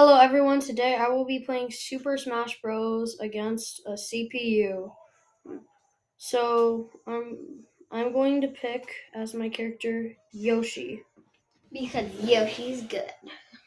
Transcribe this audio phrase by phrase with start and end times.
[0.00, 3.18] Hello everyone, today I will be playing Super Smash Bros.
[3.18, 4.92] against a CPU.
[6.18, 11.02] So, um, I'm going to pick as my character Yoshi.
[11.72, 13.10] Because Yoshi's good.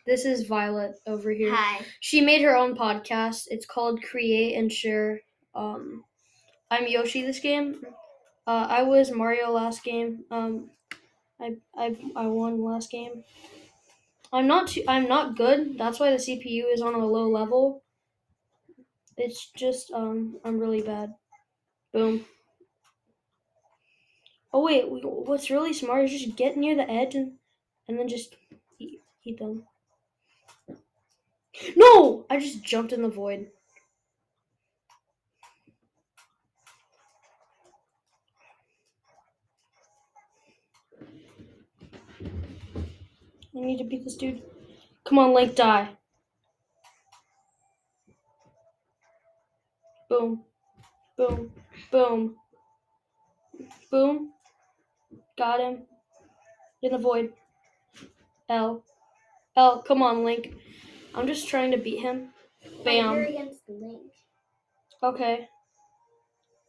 [0.08, 1.54] This is Violet over here.
[1.54, 1.84] Hi.
[2.00, 3.48] She made her own podcast.
[3.50, 5.20] It's called Create and Share.
[5.54, 6.06] Um,
[6.72, 7.82] I'm Yoshi this game.
[8.48, 10.24] Uh, I was Mario last game.
[10.32, 10.70] Um,
[11.42, 13.26] I, I, I won last game.
[14.34, 15.78] I'm not too, I'm not good.
[15.78, 17.84] That's why the CPU is on a low level.
[19.18, 21.14] It's just um I'm really bad.
[21.94, 22.26] Boom.
[24.54, 27.34] Oh wait, what's really smart is just get near the edge and
[27.88, 28.36] and then just
[28.80, 29.64] eat, eat them.
[31.76, 33.52] No, I just jumped in the void.
[43.56, 44.42] I need to beat this dude.
[45.04, 45.90] Come on, Link, die.
[50.10, 50.44] Boom.
[51.18, 51.52] Boom.
[51.92, 52.36] Boom.
[53.90, 54.32] Boom.
[55.38, 55.84] Got him.
[56.82, 57.34] In the void.
[58.50, 58.84] L.
[59.56, 60.54] L, come on, Link.
[61.14, 62.30] I'm just trying to beat him.
[62.86, 63.16] Bam.
[63.16, 64.12] You're against Link.
[65.04, 65.48] Okay.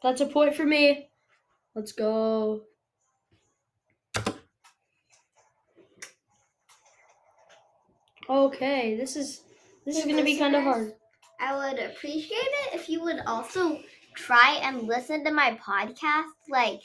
[0.03, 1.09] That's a point for me.
[1.75, 2.63] Let's go.
[8.29, 9.43] Okay, this is
[9.85, 10.95] this is gonna be kind of hard.
[11.41, 13.81] I would appreciate it if you would also
[14.15, 16.31] try and listen to my podcast.
[16.49, 16.81] Like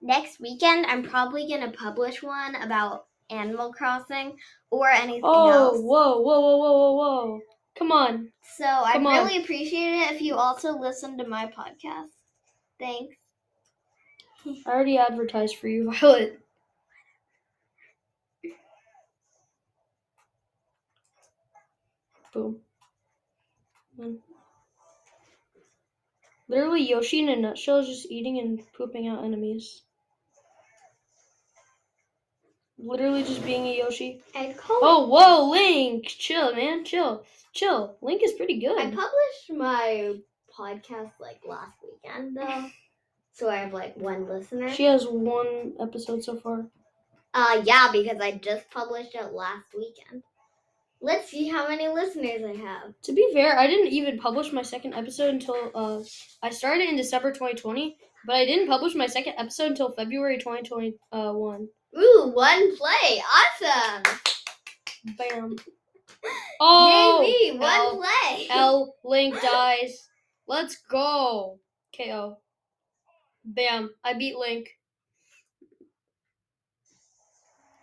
[0.00, 4.36] next weekend, I'm probably gonna publish one about Animal Crossing
[4.70, 5.78] or anything Oh, else.
[5.80, 7.40] whoa, whoa, whoa, whoa, whoa, whoa!
[7.76, 8.32] Come on.
[8.56, 12.10] So I'd really appreciate it if you also listen to my podcast.
[12.78, 13.16] Thanks.
[14.64, 16.38] I already advertised for you, Violet.
[22.36, 22.60] Boom.
[23.98, 24.18] Mm.
[26.48, 29.82] Literally, Yoshi in a nutshell is just eating and pooping out enemies.
[32.78, 34.20] Literally just being a Yoshi.
[34.68, 36.04] Oh, whoa, Link!
[36.08, 37.24] Chill, man, chill.
[37.54, 37.96] Chill.
[38.02, 38.78] Link is pretty good.
[38.78, 40.16] I published my
[40.56, 42.70] podcast like last weekend though.
[43.32, 44.70] So I have like one listener.
[44.70, 46.64] She has one episode so far.
[47.34, 50.22] Uh yeah, because I just published it last weekend.
[51.00, 52.94] Let's see how many listeners I have.
[53.02, 56.00] To be fair, I didn't even publish my second episode until uh,
[56.42, 57.96] I started in December 2020,
[58.26, 61.68] but I didn't publish my second episode until February 2021.
[61.98, 63.22] Ooh, one play.
[63.62, 64.18] Awesome.
[65.18, 65.56] Bam.
[66.58, 68.46] Oh, Yay me, one L, play.
[68.50, 70.08] L Link dies.
[70.48, 71.60] Let's go.
[71.96, 72.38] KO.
[73.44, 73.90] Bam.
[74.02, 74.70] I beat Link.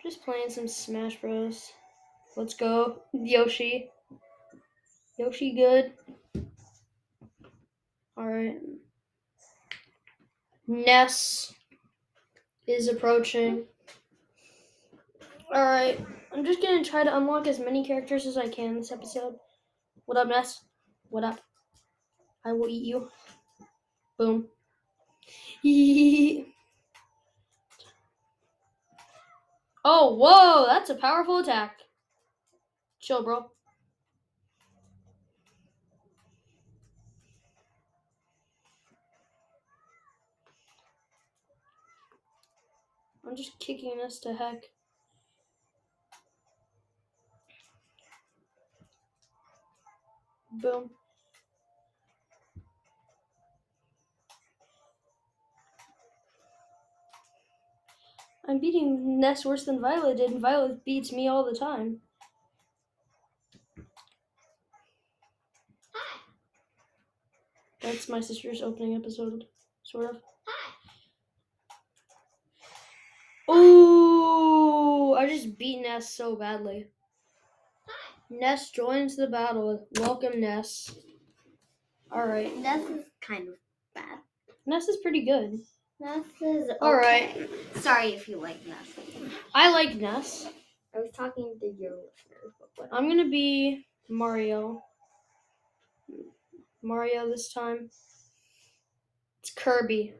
[0.02, 1.72] Just playing some Smash Bros.
[2.36, 3.02] Let's go.
[3.12, 3.90] Yoshi.
[5.18, 5.92] Yoshi good.
[8.18, 8.58] Alright.
[10.66, 11.54] Ness
[12.66, 13.64] is approaching.
[15.54, 16.04] Alright.
[16.32, 19.36] I'm just gonna try to unlock as many characters as I can this episode.
[20.06, 20.64] What up, Ness?
[21.10, 21.38] What up?
[22.44, 23.08] I will eat you.
[24.18, 24.48] Boom.
[29.84, 30.66] oh, whoa!
[30.66, 31.83] That's a powerful attack.
[33.04, 33.50] Chill, bro.
[43.28, 44.70] I'm just kicking this to heck.
[50.62, 50.88] Boom.
[58.48, 62.00] I'm beating Ness worse than Violet did, and Violet beats me all the time.
[67.84, 69.44] That's my sister's opening episode,
[69.82, 70.22] sort of.
[73.54, 76.86] Ooh, I just beat Ness so badly.
[78.30, 79.86] Ness joins the battle.
[80.00, 80.94] Welcome, Ness.
[82.10, 82.56] Alright.
[82.56, 83.54] Ness is kind of
[83.94, 84.18] bad.
[84.64, 85.60] Ness is pretty good.
[86.00, 86.78] Ness is okay.
[86.80, 87.50] All right.
[87.76, 88.88] Sorry if you like Ness.
[89.54, 90.48] I like Ness.
[90.96, 92.90] I was talking to your listeners.
[92.90, 94.82] I'm gonna be Mario.
[96.84, 97.88] Mario this time.
[99.40, 100.12] It's Kirby.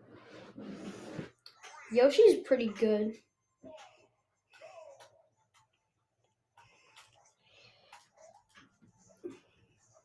[1.92, 3.12] Yoshi's pretty good.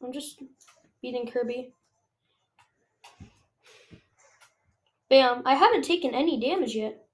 [0.03, 0.43] I'm just
[1.01, 1.73] beating Kirby.
[5.09, 5.41] Bam.
[5.45, 7.05] I haven't taken any damage yet.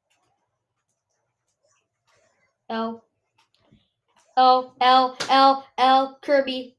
[2.69, 3.05] L.
[4.37, 6.74] L L L L Kirby.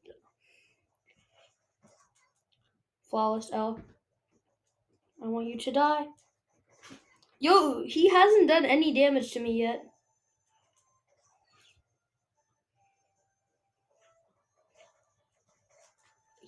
[3.10, 3.80] Flawless L.
[5.22, 6.06] I want you to die.
[7.38, 9.84] Yo, he hasn't done any damage to me yet.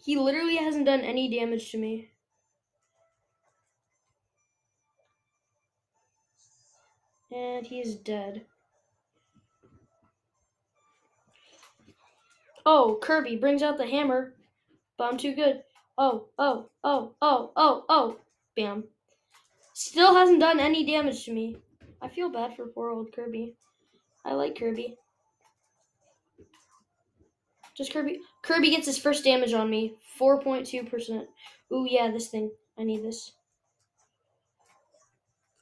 [0.05, 2.10] He literally hasn't done any damage to me.
[7.31, 8.46] And he's dead.
[12.64, 14.34] Oh, Kirby brings out the hammer,
[14.96, 15.62] but I'm too good.
[16.00, 18.16] Oh, oh, oh, oh, oh, oh.
[18.54, 18.84] Bam.
[19.74, 21.56] Still hasn't done any damage to me.
[22.00, 23.54] I feel bad for poor old Kirby.
[24.24, 24.96] I like Kirby.
[27.76, 28.20] Just Kirby.
[28.42, 29.94] Kirby gets his first damage on me.
[30.20, 31.26] 4.2%.
[31.72, 32.50] Ooh, yeah, this thing.
[32.78, 33.32] I need this.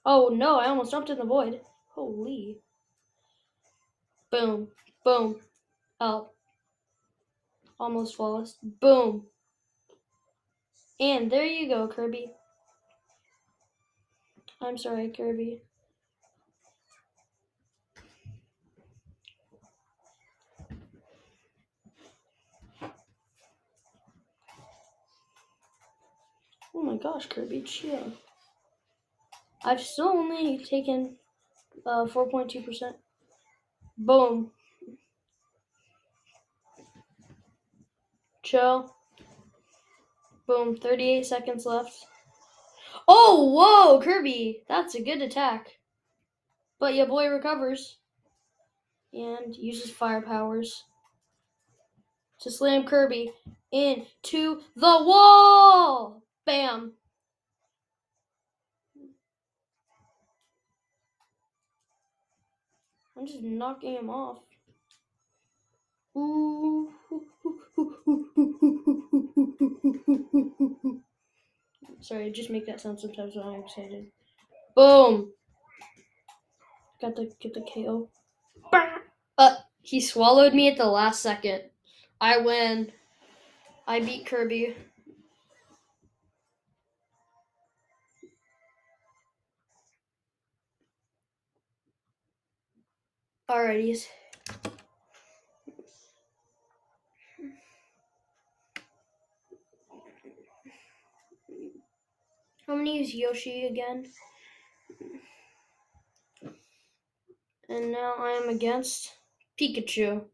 [0.04, 1.60] Oh, no, I almost jumped in the void.
[1.94, 2.58] Holy.
[4.30, 4.68] Boom.
[5.02, 5.40] Boom.
[5.98, 6.28] Oh.
[7.80, 8.58] Almost flawless.
[8.62, 9.26] Boom.
[10.98, 12.30] And there you go, Kirby.
[14.62, 15.62] I'm sorry, Kirby.
[26.74, 28.12] Oh my gosh, Kirby, chill.
[29.64, 31.16] I've still only taken
[31.84, 32.94] uh, 4.2%.
[33.98, 34.50] Boom.
[38.42, 38.95] Chill.
[40.46, 42.06] Boom, 38 seconds left.
[43.08, 44.62] Oh, whoa, Kirby!
[44.68, 45.78] That's a good attack.
[46.78, 47.98] But your boy recovers.
[49.12, 50.84] And uses fire powers
[52.40, 53.32] to slam Kirby
[53.72, 56.22] into the wall!
[56.44, 56.92] Bam!
[63.16, 64.40] I'm just knocking him off.
[66.16, 66.92] Ooh.
[72.06, 74.06] Sorry, I just make that sound sometimes when I'm excited.
[74.76, 75.32] Boom!
[77.00, 78.08] Got the get the KO.
[79.36, 81.62] Uh, he swallowed me at the last second.
[82.20, 82.92] I win.
[83.88, 84.76] I beat Kirby.
[93.50, 94.06] Alrighties.
[102.68, 104.06] I'm gonna use Yoshi again.
[107.68, 109.12] And now I am against
[109.60, 110.24] Pikachu.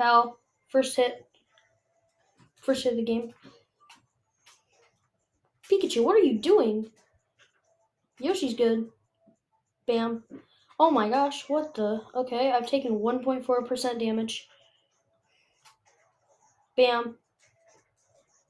[0.00, 0.36] Ow.
[0.68, 1.26] First hit.
[2.60, 3.32] First hit of the game.
[5.70, 6.90] Pikachu, what are you doing?
[8.18, 8.90] Yoshi's good.
[9.86, 10.24] Bam.
[10.82, 12.00] Oh my gosh, what the?
[12.14, 14.48] Okay, I've taken 1.4% damage.
[16.74, 17.18] Bam.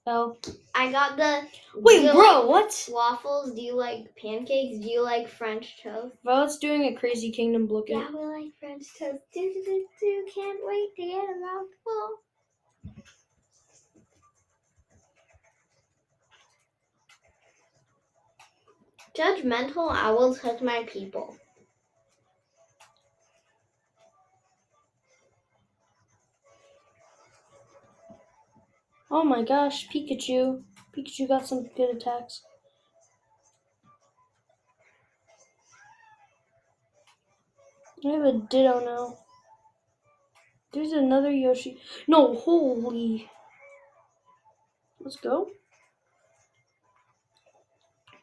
[0.06, 0.36] Oh.
[0.72, 1.42] I got the.
[1.74, 2.88] Wait, bro, like what?
[2.92, 3.52] Waffles?
[3.52, 4.78] Do you like pancakes?
[4.78, 6.14] Do you like French toast?
[6.24, 7.98] Violet's doing a Crazy Kingdom booking.
[7.98, 9.24] Yeah, we like French toast.
[9.34, 10.26] Do do do do.
[10.32, 12.20] Can't wait to get a mouthful.
[19.18, 21.36] Judgmental, I will touch my people.
[29.10, 30.62] Oh my gosh, Pikachu.
[30.96, 32.42] Pikachu got some good attacks.
[38.04, 39.18] I have a Ditto now.
[40.72, 41.80] There's another Yoshi.
[42.06, 43.28] No, holy.
[45.00, 45.50] Let's go.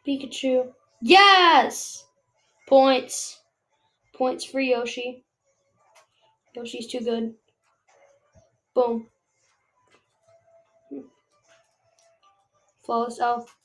[0.08, 0.72] Pikachu.
[1.02, 2.06] Yes!
[2.68, 3.42] Points.
[4.16, 5.26] Points for Yoshi.
[6.56, 7.36] Yoshi's too good.
[8.74, 9.08] Boom.
[12.88, 13.58] Flawless elf.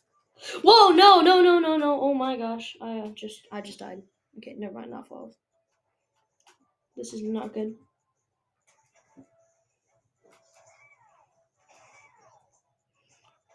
[0.65, 0.89] Whoa!
[0.89, 1.21] No!
[1.21, 1.41] No!
[1.41, 1.61] No!
[1.61, 1.77] No!
[1.77, 2.01] No!
[2.01, 2.77] Oh my gosh!
[2.83, 4.03] I uh, just I just died.
[4.39, 4.91] Okay, never mind.
[4.91, 5.37] Not flawless.
[6.97, 7.77] This is not good.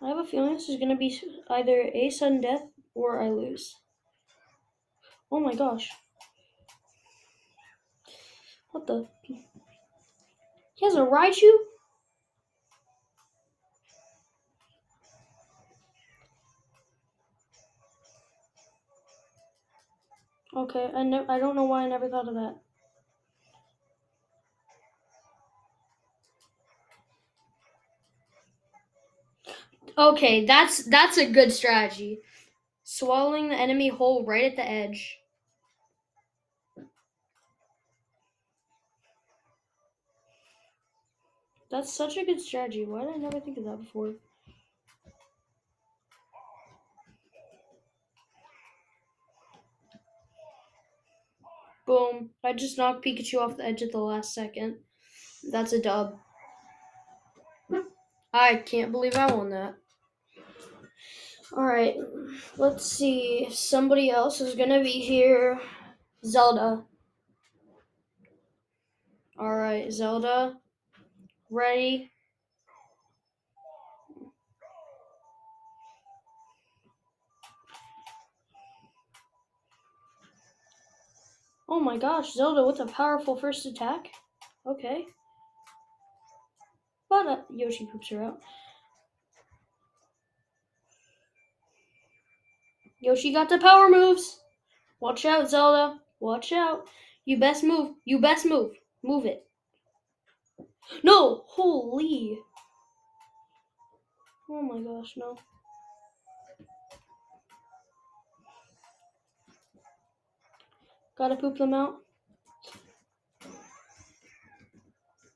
[0.02, 2.64] I have a feeling this is gonna be either a sudden death
[2.96, 3.76] or I lose.
[5.30, 5.90] Oh my gosh!
[8.72, 9.06] What the?
[9.22, 11.52] He has a Raichu.
[20.58, 22.58] Okay, I ne- I don't know why I never thought of that.
[29.98, 32.20] Okay, that's that's a good strategy.
[32.84, 35.20] Swallowing the enemy whole right at the edge.
[41.70, 42.86] That's such a good strategy.
[42.86, 44.16] Why did I never think of that before?
[51.88, 52.32] Boom.
[52.44, 54.76] I just knocked Pikachu off the edge at the last second.
[55.50, 56.18] That's a dub.
[58.34, 59.76] I can't believe I won that.
[61.54, 61.96] Alright,
[62.58, 63.48] let's see.
[63.50, 65.62] Somebody else is gonna be here.
[66.26, 66.84] Zelda.
[69.40, 70.58] Alright, Zelda.
[71.50, 72.12] Ready?
[81.70, 84.10] Oh my gosh, Zelda with a powerful first attack.
[84.66, 85.06] Okay.
[87.10, 88.42] But uh, Yoshi poops her out.
[93.00, 94.40] Yoshi got the power moves.
[95.00, 96.00] Watch out, Zelda.
[96.20, 96.88] Watch out.
[97.26, 97.96] You best move.
[98.06, 98.72] You best move.
[99.04, 99.46] Move it.
[101.04, 101.44] No!
[101.48, 102.40] Holy!
[104.50, 105.38] Oh my gosh, no.
[111.18, 111.96] Gotta poop them out.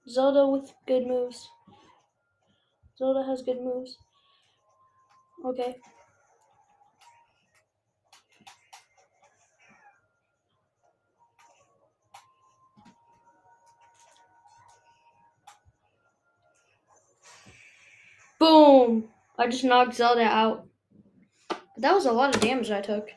[0.07, 1.49] Zelda with good moves.
[2.97, 3.97] Zelda has good moves.
[5.43, 5.75] Okay.
[18.37, 19.07] Boom!
[19.37, 20.67] I just knocked Zelda out.
[21.77, 23.09] That was a lot of damage I took.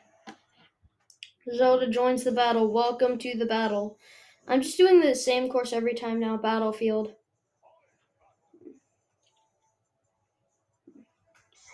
[1.53, 2.71] Zelda joins the battle.
[2.71, 3.99] Welcome to the battle.
[4.47, 7.13] I'm just doing the same course every time now, Battlefield.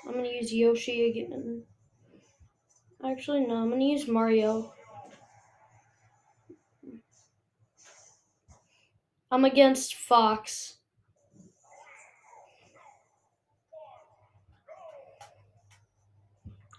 [0.06, 1.64] I'm gonna use Yoshi again.
[3.04, 4.74] Actually, no, I'm gonna use Mario.
[9.32, 10.80] I'm against Fox.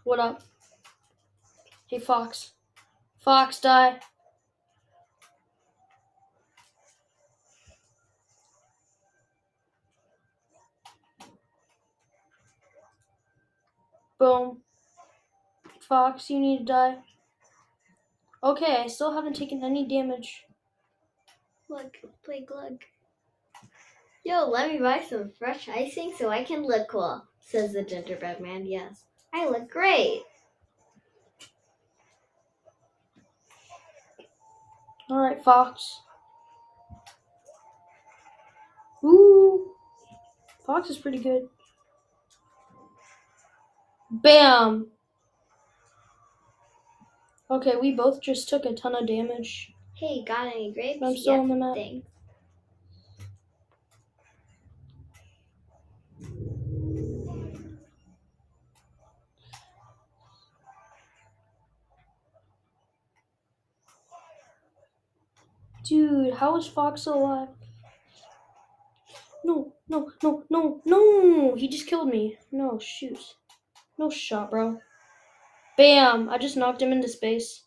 [0.04, 0.42] What up?
[1.86, 2.52] Hey, Fox.
[3.22, 4.00] Fox, die.
[14.18, 14.58] Boom.
[15.80, 16.98] Fox, you need to die.
[18.42, 20.44] Okay, I still haven't taken any damage.
[21.68, 22.80] Look, play glug.
[24.24, 28.40] Yo, let me buy some fresh icing so I can look cool, says the gingerbread
[28.40, 28.66] man.
[28.66, 30.22] Yes, I look great.
[35.12, 36.00] Alright, Fox.
[39.04, 39.72] Ooh.
[40.64, 41.50] Fox is pretty good.
[44.10, 44.86] Bam!
[47.50, 49.74] Okay, we both just took a ton of damage.
[49.96, 51.02] Hey, got any grapes?
[51.02, 51.74] I'm still yeah, on the map.
[51.74, 52.06] Thanks.
[65.92, 67.48] Dude, how is Fox alive?
[69.44, 71.54] No, no, no, no, no!
[71.54, 72.38] He just killed me.
[72.50, 73.18] No, shoot.
[73.98, 74.80] No shot, bro.
[75.76, 76.30] Bam!
[76.30, 77.64] I just knocked him into space.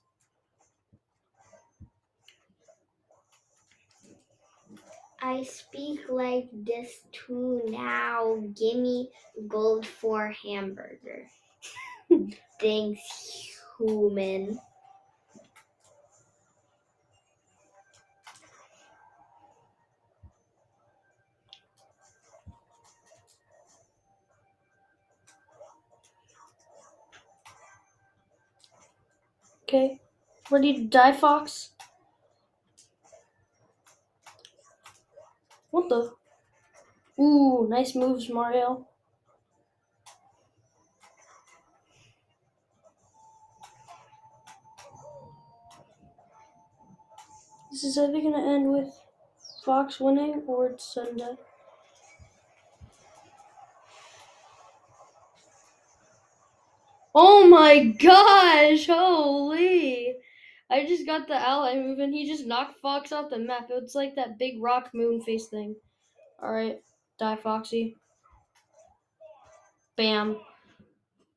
[5.22, 8.42] I speak like this too now.
[8.56, 9.12] Gimme
[9.48, 11.28] gold for hamburger.
[12.60, 14.60] Thanks, human.
[29.76, 30.00] Okay.
[30.50, 31.72] Ready to die, Fox?
[35.70, 36.14] What the?
[37.20, 38.88] Ooh, nice moves, Mario.
[47.70, 48.98] This is either gonna end with
[49.66, 51.38] Fox winning or it's sudden
[57.18, 58.88] Oh my gosh!
[58.88, 60.18] Holy!
[60.70, 63.70] I just got the ally move and he just knocked Fox off the map.
[63.70, 65.78] It's like that big rock moon face thing.
[66.44, 66.82] Alright,
[67.18, 67.96] die Foxy.
[69.96, 70.42] Bam.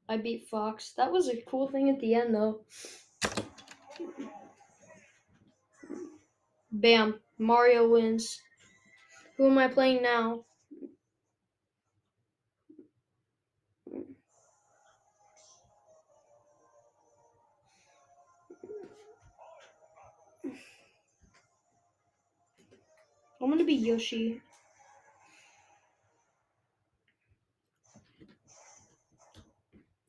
[0.08, 0.94] I beat Fox.
[0.96, 2.60] That was a cool thing at the end though.
[6.72, 7.20] Bam.
[7.38, 8.42] Mario wins.
[9.36, 10.44] Who am I playing now?
[23.40, 24.40] I'm gonna be Yoshi.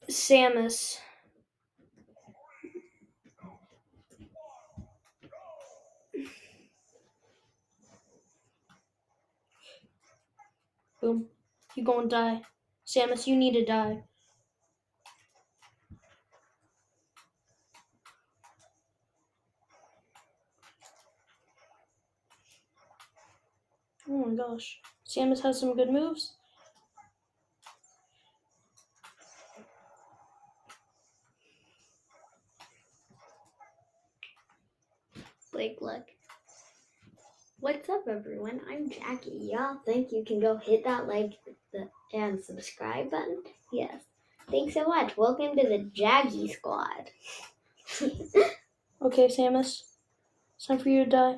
[0.09, 0.99] Samus.
[11.01, 11.27] Boom.
[11.75, 12.41] You gonna die.
[12.85, 14.03] Samus, you need to die.
[24.11, 24.79] Oh my gosh.
[25.07, 26.33] Samus has some good moves.
[35.51, 36.05] Blake, look.
[37.59, 38.61] What's up, everyone?
[38.67, 39.51] I'm Jackie.
[39.51, 41.33] Y'all think you can go hit that like
[41.71, 43.43] the, and subscribe button?
[43.71, 44.01] Yes.
[44.49, 45.17] Thanks so much.
[45.17, 47.11] Welcome to the Jaggy Squad.
[49.01, 49.83] Okay, Samus.
[50.57, 51.37] It's time for you to die.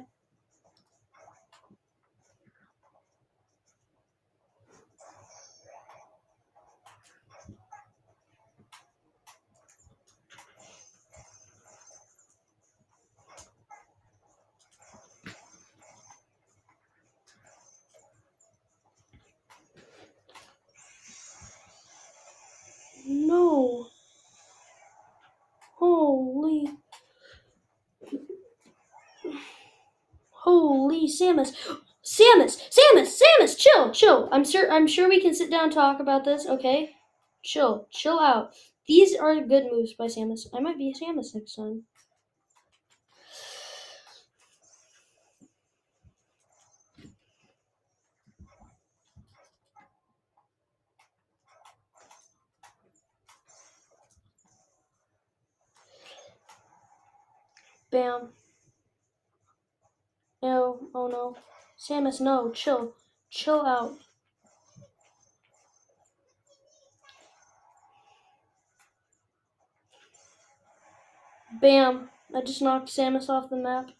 [23.12, 23.88] No.
[25.76, 26.70] Holy.
[30.30, 31.54] Holy Samus.
[32.04, 32.70] Samus!
[32.72, 33.22] Samus!
[33.22, 33.58] Samus!
[33.58, 34.30] Chill, chill.
[34.32, 36.96] I'm sure I'm sure we can sit down talk about this, okay?
[37.44, 37.88] Chill.
[37.92, 38.54] Chill out.
[38.88, 40.48] These are good moves by Samus.
[40.54, 41.84] I might be Samus next time.
[57.92, 58.30] Bam.
[60.42, 61.36] No, oh no.
[61.78, 62.94] Samus, no, chill.
[63.30, 63.98] Chill out.
[71.62, 72.10] Bam.
[72.34, 73.92] I just knocked Samus off the map.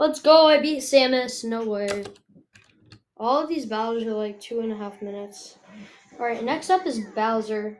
[0.00, 0.46] Let's go.
[0.46, 1.44] I beat Samus.
[1.44, 2.04] No way.
[3.18, 5.58] All of these battles are like two and a half minutes.
[6.18, 7.76] All right, next up is Bowser.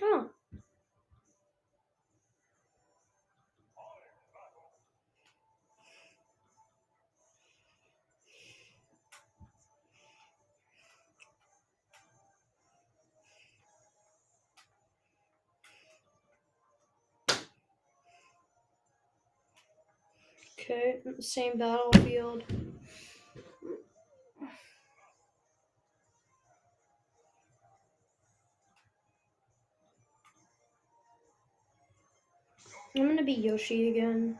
[0.00, 0.30] Oh.
[20.70, 22.44] Okay, same battlefield.
[32.96, 34.38] I'm gonna be Yoshi again.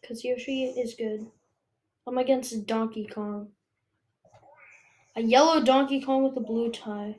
[0.00, 1.30] Because Yoshi is good.
[2.08, 3.52] I'm against Donkey Kong.
[5.14, 7.14] A yellow Donkey Kong with a blue tie.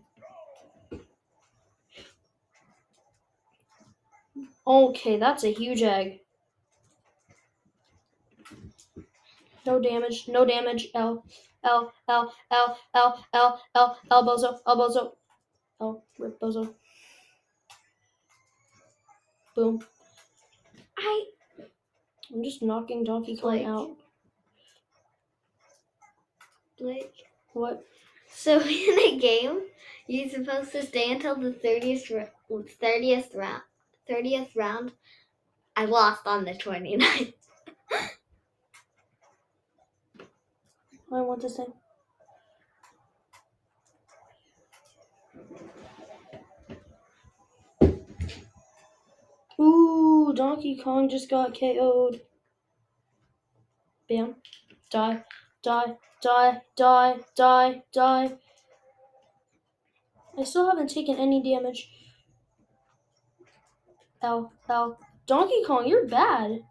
[4.68, 6.25] Okay, that's a huge egg.
[9.66, 10.90] No damage, no damage.
[10.94, 11.24] L,
[11.64, 15.12] L, L, L, L, L, L, L, bozo, L, bozo.
[15.82, 16.74] L, rip bozo.
[19.56, 19.84] Boom.
[20.98, 21.26] I
[22.34, 23.98] I'm just knocking Donkey Kong out.
[26.78, 27.24] Blake.
[27.54, 27.86] What?
[28.30, 29.62] So in a game,
[30.08, 32.12] you're supposed to stay until the thirtieth
[32.80, 33.64] thirtieth round.
[34.08, 34.92] Thirtieth round.
[35.76, 37.34] I lost on the 29th.
[41.12, 41.66] I want to say.
[49.60, 52.22] Ooh, Donkey Kong just got KO'd.
[54.10, 54.36] Bam.
[54.92, 55.24] Die,
[55.64, 58.38] die, die, die, die, die.
[60.38, 61.90] I still haven't taken any damage.
[64.22, 64.98] Ow, ow.
[65.26, 66.64] Donkey Kong, you're bad.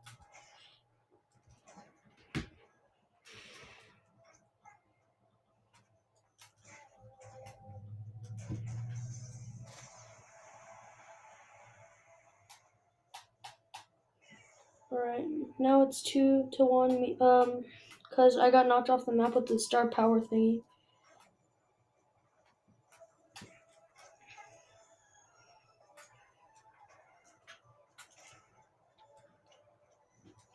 [14.94, 15.26] Alright,
[15.58, 17.16] now it's two to one.
[17.20, 17.64] Um,
[18.08, 20.62] because I got knocked off the map with the star power thingy.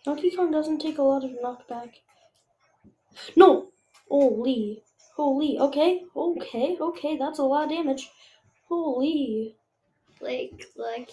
[0.06, 1.96] Donkey Kong doesn't take a lot of knockback.
[3.36, 3.72] No!
[4.10, 4.82] Holy.
[5.18, 5.60] Holy.
[5.60, 6.04] Okay.
[6.16, 6.78] Okay.
[6.80, 7.18] Okay.
[7.18, 8.10] That's a lot of damage.
[8.70, 9.58] Holy.
[10.22, 11.10] Like, like,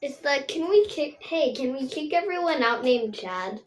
[0.00, 1.18] it's the can we kick?
[1.20, 3.60] Hey, can we kick everyone out named Chad?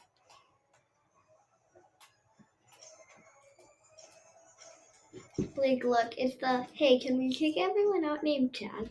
[5.55, 8.89] Like, look, it's the hey, can we kick everyone out named Chad?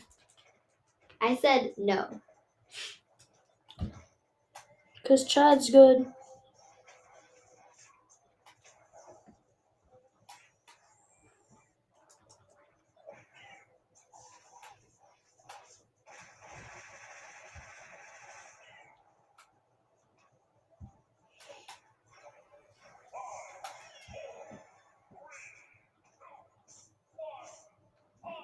[1.21, 2.21] I said no.
[5.03, 6.07] Because Chad's good.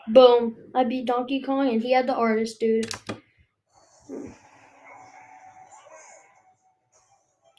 [0.09, 0.57] Boom.
[0.75, 2.91] I beat Donkey Kong and he had the artist, dude.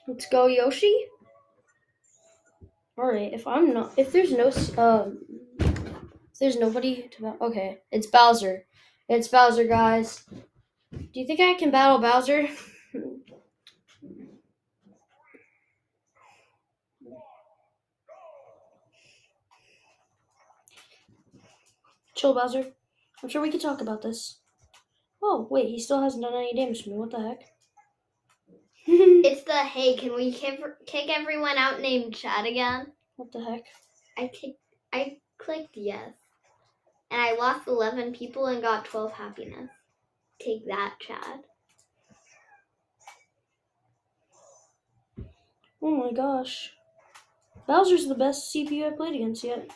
[0.07, 1.05] Let's go, Yoshi.
[2.97, 4.47] Alright, if I'm not, if there's no,
[4.81, 5.19] um,
[5.59, 8.65] if there's nobody to, okay, it's Bowser.
[9.09, 10.23] It's Bowser, guys.
[10.91, 12.47] Do you think I can battle Bowser?
[22.17, 22.65] Chill, Bowser.
[23.21, 24.39] I'm sure we could talk about this.
[25.21, 26.97] Oh, wait, he still hasn't done any damage to me.
[26.97, 27.41] What the heck?
[28.89, 32.87] It's the hey, can we kick, kick everyone out named Chad again?
[33.17, 33.63] what the heck?
[34.17, 34.59] I kicked,
[34.93, 36.13] I clicked yes,
[37.11, 39.69] and I lost eleven people and got twelve happiness.
[40.39, 41.41] Take that, Chad.
[45.81, 46.71] Oh my gosh.
[47.67, 49.69] Bowser's the best CPU I've played against yet.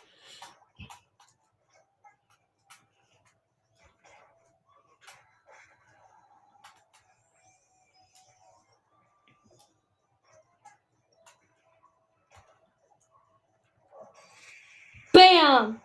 [15.42, 15.82] Bam!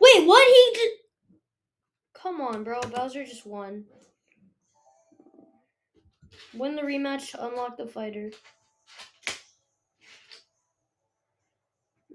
[0.00, 0.46] Wait, what?
[0.46, 0.90] He did.
[2.12, 2.80] Come on, bro.
[2.82, 3.84] Bowser just won.
[6.54, 8.30] Win the rematch to unlock the fighter.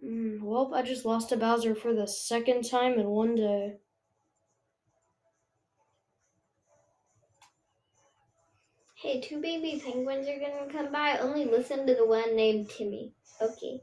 [0.05, 3.77] Mm, well, I just lost to Bowser for the second time in one day.
[9.01, 11.17] Hey, two baby penguins are gonna come by.
[11.17, 13.13] Only listen to the one named Timmy.
[13.41, 13.81] Okay.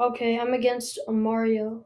[0.00, 1.84] Okay, I'm against Mario.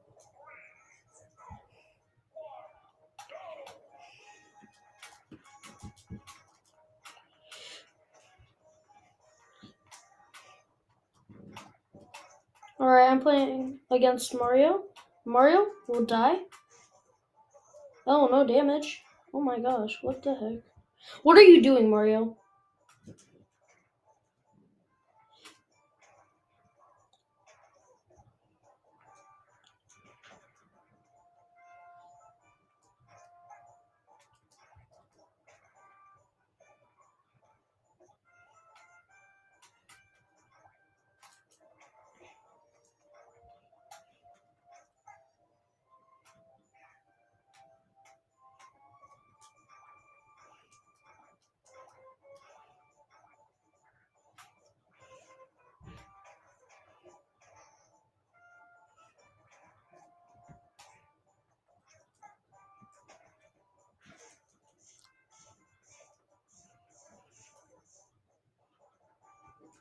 [12.79, 14.83] Alright, I'm playing against Mario.
[15.25, 16.37] Mario will die.
[18.07, 19.01] Oh, no damage.
[19.33, 20.59] Oh my gosh, what the heck?
[21.23, 22.37] What are you doing, Mario?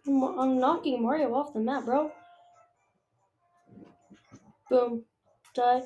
[0.08, 2.12] I'm, knocking Mario off the map, bro.
[4.70, 5.04] Boom.
[5.54, 5.82] Die.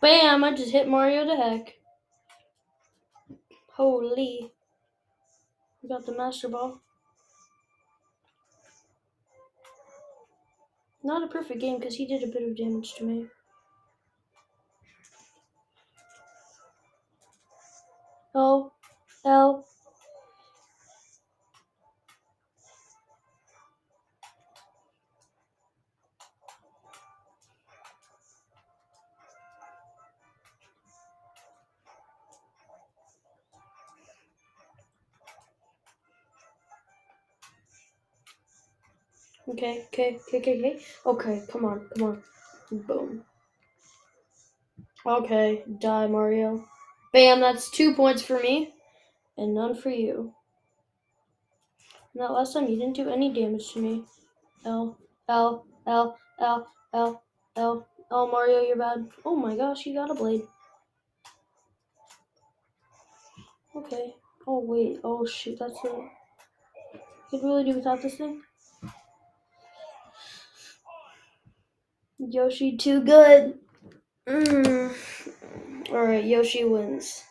[0.00, 0.44] Bam!
[0.44, 1.74] I just hit Mario to heck.
[3.74, 4.52] Holy.
[5.82, 6.80] We got the Master Ball.
[11.02, 13.26] Not a perfect game because he did a bit of damage to me.
[18.40, 18.70] Oh.
[19.24, 19.66] L.
[39.48, 40.80] Okay, okay, okay, okay, okay.
[41.04, 42.22] Okay, come on, come on.
[42.70, 43.24] Boom.
[45.04, 46.64] Okay, die, Mario.
[47.12, 48.74] Bam, that's two points for me,
[49.36, 50.34] and none for you.
[52.12, 54.04] And that last time you didn't do any damage to me.
[54.64, 57.22] L, L, L, L, L,
[57.56, 57.86] L.
[58.10, 59.08] Oh, Mario, you're bad.
[59.24, 60.42] Oh my gosh, you got a blade.
[63.76, 64.14] Okay.
[64.46, 65.00] Oh, wait.
[65.04, 65.92] Oh, shoot, that's it.
[67.30, 68.42] Could really do without this thing?
[72.18, 73.58] Yoshi, too good.
[74.26, 74.94] Mm.
[75.90, 77.24] Alright, Yoshi wins.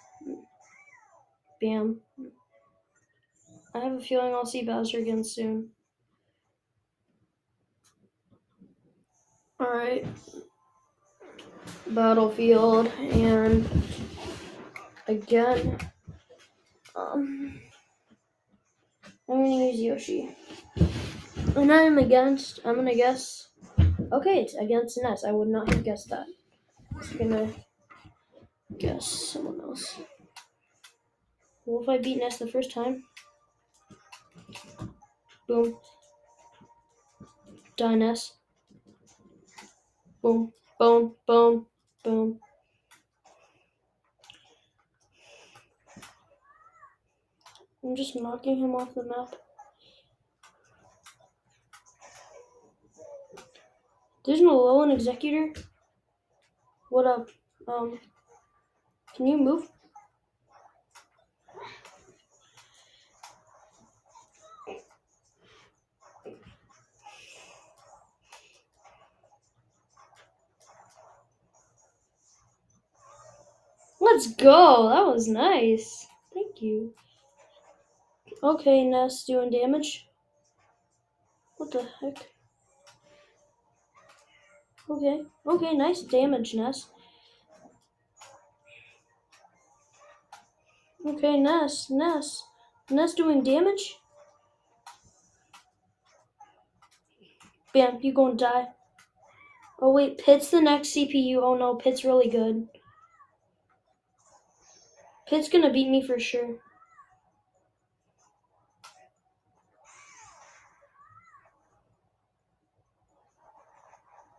[1.61, 1.99] Bam.
[3.75, 5.69] I have a feeling I'll see Bowser again soon.
[9.61, 10.07] Alright.
[11.87, 13.67] Battlefield, and
[15.07, 15.77] again,
[16.95, 17.59] um,
[19.29, 20.35] I'm gonna use Yoshi.
[21.55, 23.49] And I'm against, I'm gonna guess,
[24.11, 25.23] okay, it's against Ness.
[25.23, 26.25] I would not have guessed that.
[27.11, 27.53] I'm gonna
[28.79, 29.99] guess someone else.
[31.65, 33.03] Well, if I beat Ness the first time,
[35.47, 35.77] boom,
[37.75, 38.33] die Ness.
[40.21, 41.65] Boom, boom, boom,
[42.03, 42.39] boom.
[47.83, 49.35] I'm just knocking him off the map.
[54.25, 55.53] There's no Alolan Executor.
[56.89, 57.29] What up?
[57.67, 57.99] Um,
[59.17, 59.67] can you move?
[73.99, 74.89] Let's go.
[74.89, 76.07] That was nice.
[76.31, 76.93] Thank you.
[78.43, 80.07] Okay, Ness doing damage.
[81.57, 82.29] What the heck?
[84.87, 86.89] Okay, okay, nice damage, Ness.
[91.07, 92.43] Okay, Ness, Ness.
[92.89, 93.95] Ness doing damage?
[97.73, 98.67] Bam, you gonna die.
[99.79, 101.37] Oh wait, Pit's the next CPU.
[101.37, 102.67] Oh no, Pit's really good.
[105.29, 106.57] Pit's gonna beat me for sure.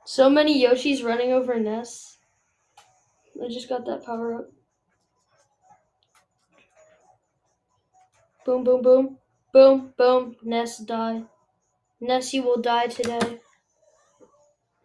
[0.04, 2.18] So many Yoshis running over Ness.
[3.42, 4.57] I just got that power up.
[8.44, 9.18] Boom, boom, boom.
[9.52, 10.36] Boom, boom.
[10.42, 11.22] Ness die.
[12.00, 13.40] Ness, you will die today.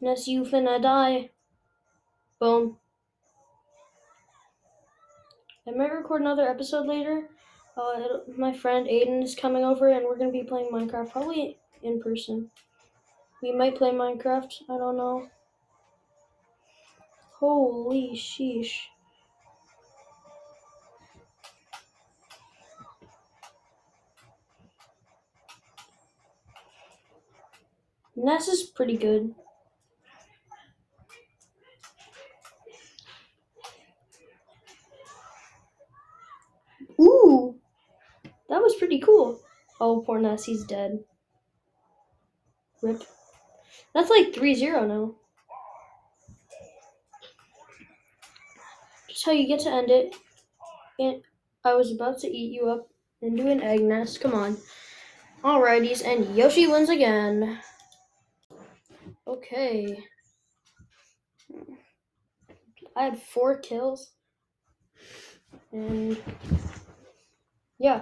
[0.02, 1.30] Ness, you finna die.
[2.40, 2.78] Boom.
[5.68, 7.30] I might record another episode later.
[7.78, 12.02] Uh, my friend Aiden is coming over, and we're gonna be playing Minecraft, probably in
[12.02, 12.52] person.
[13.42, 14.54] We might play Minecraft.
[14.70, 15.30] I don't know.
[17.40, 18.88] Holy sheesh.
[28.24, 29.36] Ness is pretty good.
[37.02, 37.56] Ooh,
[38.48, 39.42] that was pretty cool.
[39.82, 41.04] Oh, poor Ness, he's dead.
[42.82, 43.04] Rip.
[43.94, 45.16] That's like 3 0 now.
[49.10, 50.16] Just how you get to end it.
[50.98, 51.22] And
[51.66, 52.88] I was about to eat you up
[53.22, 54.22] into an egg nest.
[54.22, 54.58] Come on.
[55.44, 57.60] Alrighties, and Yoshi wins again.
[59.34, 59.98] Okay.
[62.96, 64.12] I had four kills.
[65.72, 66.16] And
[67.80, 68.02] yeah.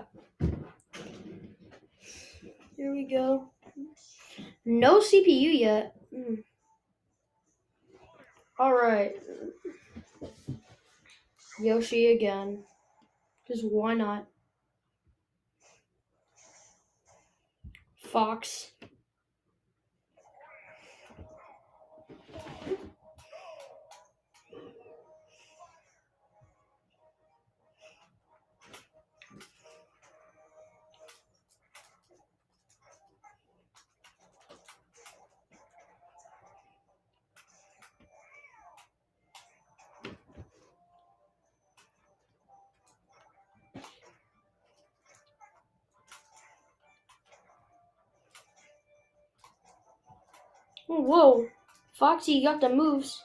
[2.76, 3.50] Here we go.
[4.66, 5.96] No CPU yet.
[6.14, 6.44] Mm.
[8.60, 9.14] All right.
[11.62, 12.66] Yoshi again.
[13.48, 14.28] Because why not?
[17.96, 18.74] Fox.
[50.94, 51.48] Whoa,
[51.94, 53.24] Foxy, got the moves.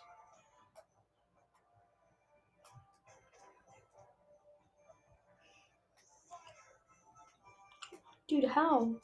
[8.28, 8.94] Dude, how?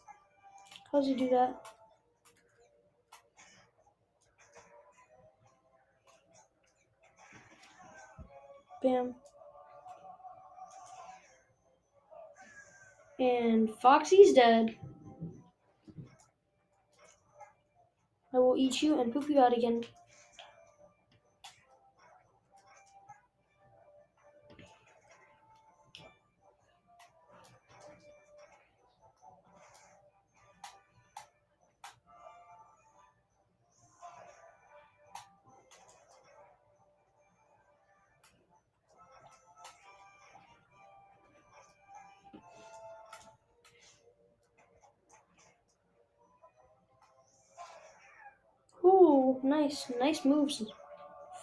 [0.93, 1.61] How does he do that?
[8.81, 9.17] Bam.
[13.19, 14.77] And Foxy's dead.
[18.35, 19.85] I will eat you and poop you out again.
[49.43, 50.65] Nice, nice moves.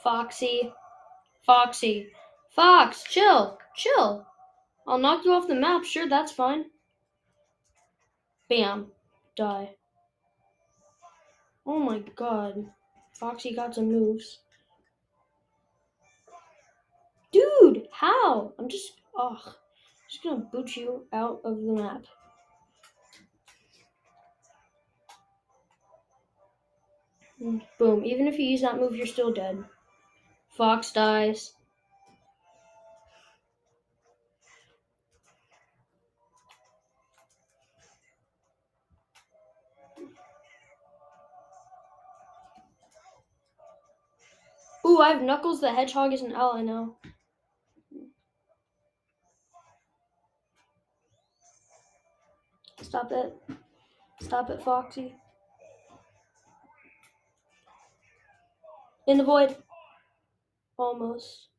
[0.03, 0.73] Foxy.
[1.41, 2.11] Foxy.
[2.49, 4.25] Fox, chill, chill.
[4.87, 6.65] I'll knock you off the map, sure, that's fine.
[8.49, 8.87] Bam.
[9.35, 9.69] Die.
[11.65, 12.65] Oh my god.
[13.13, 14.39] Foxy got some moves.
[17.31, 18.53] Dude, how?
[18.57, 19.55] I'm just, ugh.
[20.09, 22.05] Just gonna boot you out of the map.
[27.39, 28.03] Boom.
[28.03, 29.63] Even if you use that move, you're still dead.
[30.49, 31.53] Fox dies.
[44.85, 46.95] Ooh, I have Knuckles the Hedgehog as an ally now.
[52.81, 53.35] Stop it.
[54.21, 55.15] Stop it, Foxy.
[59.07, 59.55] In the void.
[60.77, 61.49] Almost.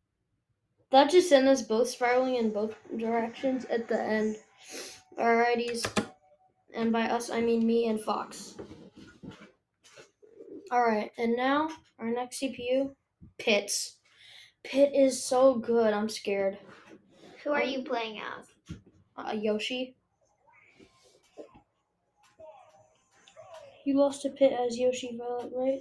[0.91, 4.37] That just sent us both spiraling in both directions at the end.
[5.19, 5.87] Alrighties.
[6.75, 8.57] And by us, I mean me and Fox.
[10.73, 12.95] Alright, and now our next CPU,
[13.39, 13.97] Pits.
[14.63, 16.59] Pit is so good, I'm scared.
[17.43, 18.77] Who are you playing as?
[19.17, 19.97] Uh, Yoshi.
[23.85, 25.81] You lost to Pit as Yoshi Violet, right?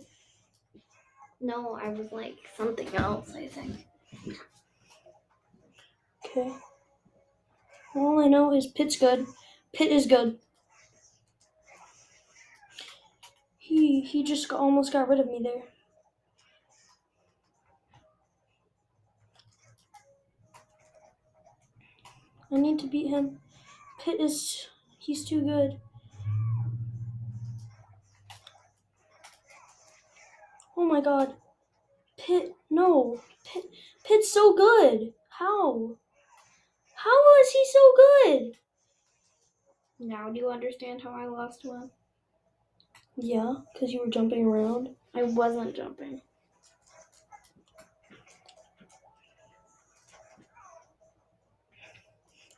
[1.42, 3.76] No, I was like something else, I think.
[6.26, 6.54] Okay.
[7.96, 9.26] All I know is Pit's good.
[9.74, 10.40] Pit is good.
[13.58, 15.64] He he just got, almost got rid of me there.
[22.52, 23.40] I need to beat him.
[24.00, 25.80] Pit is he's too good.
[30.80, 31.34] Oh my god.
[32.18, 33.20] Pit no.
[33.44, 33.66] Pit
[34.06, 35.14] Pit's so good.
[35.28, 35.98] How?
[36.96, 38.52] How is he so good?
[40.00, 41.92] Now do you understand how I lost one?
[43.18, 44.92] Yeah, because you were jumping around.
[45.14, 46.22] I wasn't jumping.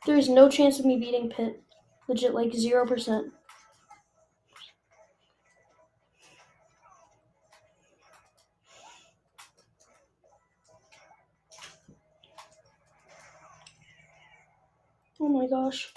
[0.06, 1.60] There is no chance of me beating Pit.
[2.06, 3.32] Legit, like 0%.
[15.24, 15.92] Oh my gosh.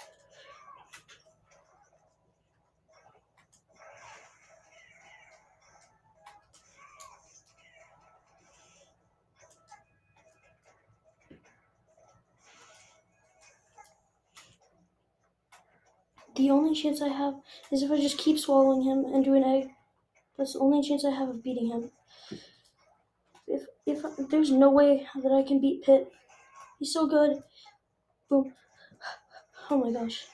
[16.34, 17.34] The only chance I have
[17.70, 19.70] is if I just keep swallowing him and do an egg.
[20.36, 21.90] That's the only chance I have of beating him.
[23.46, 26.12] If if there's no way that I can beat Pit.
[26.78, 27.42] He's so good.
[28.28, 28.52] Boom.
[29.70, 30.24] Oh my gosh.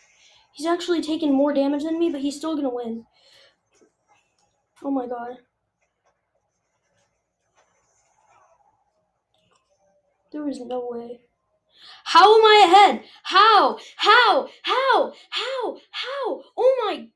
[0.53, 3.07] He's actually taking more damage than me, but he's still going to win.
[4.83, 5.39] Oh my god.
[10.33, 11.21] There is no way.
[12.05, 13.05] How am I ahead?
[13.23, 13.79] How?
[13.97, 14.49] How?
[14.63, 15.13] How?
[15.31, 15.77] How?
[15.91, 16.43] How?
[16.57, 17.09] Oh my.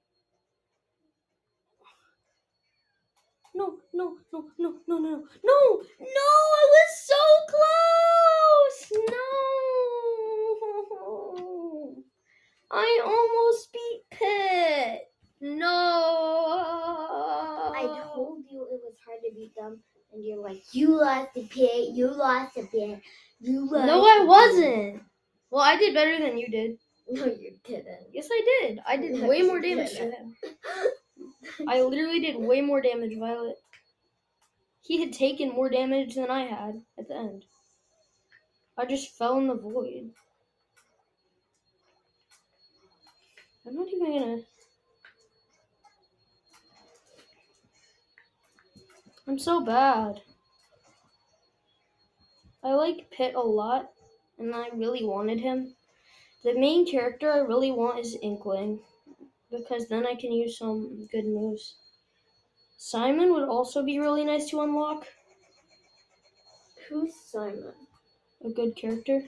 [3.54, 6.30] No, no, no, no, no, no, no, no!
[6.52, 8.92] I was so close!
[9.08, 9.65] No!
[12.70, 15.10] I almost beat Pit.
[15.40, 15.66] No.
[17.76, 17.82] I
[18.14, 19.80] told you it was hard to beat them,
[20.12, 23.00] and you're like, you lost the pit, you lost the pit,
[23.40, 23.86] you lost.
[23.86, 25.02] No, I pit." wasn't.
[25.50, 26.78] Well, I did better than you did.
[27.08, 28.08] No, you didn't.
[28.12, 28.80] Yes, I did.
[28.86, 30.36] I did No, way more damage to him.
[31.68, 33.56] I literally did way more damage, Violet.
[34.82, 37.44] He had taken more damage than I had at the end.
[38.76, 40.10] I just fell in the void.
[43.66, 44.42] I'm not even gonna.
[49.26, 50.22] I'm so bad.
[52.62, 53.90] I like Pit a lot,
[54.38, 55.74] and I really wanted him.
[56.44, 58.78] The main character I really want is Inkling,
[59.50, 61.76] because then I can use some good moves.
[62.76, 65.06] Simon would also be really nice to unlock.
[66.88, 67.72] Who's Simon?
[68.44, 69.22] A good character.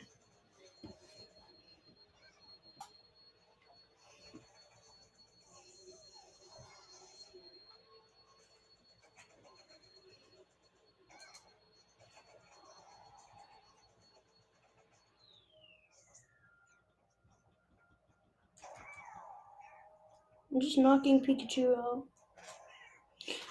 [20.58, 22.02] I'm just knocking Pikachu out.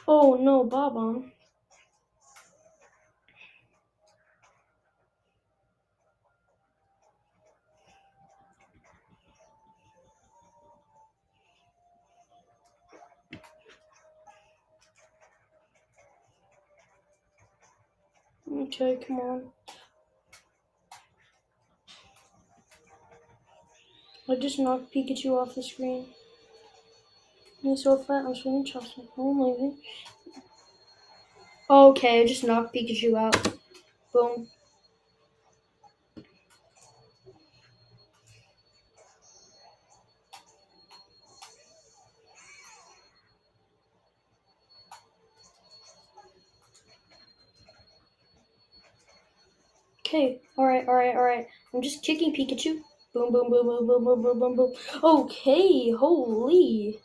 [0.05, 1.31] Oh no, Bob-omb.
[18.51, 19.51] Okay, come on.
[24.29, 26.07] I just knocked Pikachu off the screen.
[27.75, 29.09] So fat, I'm swinging Chelsea.
[29.17, 29.77] Oh my god.
[31.69, 33.35] Oh, okay, I just knocked Pikachu out.
[34.13, 34.47] Boom.
[49.99, 51.47] Okay, alright, alright, alright.
[51.73, 52.79] I'm just kicking Pikachu.
[53.13, 54.73] Boom, boom, boom, boom, boom, boom, boom, boom, boom.
[55.03, 57.01] Okay, holy.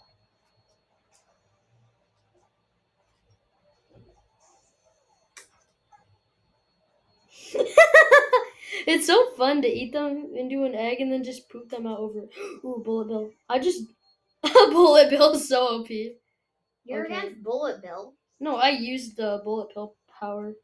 [8.93, 11.99] It's so fun to eat them into an egg and then just poop them out
[11.99, 12.29] over.
[12.65, 13.31] Ooh, bullet bill.
[13.49, 13.85] I just
[14.43, 15.91] bullet bill is so OP.
[16.85, 17.19] You're Okay.
[17.19, 18.15] against Bullet Bill.
[18.41, 20.55] No, I used the bullet bill power.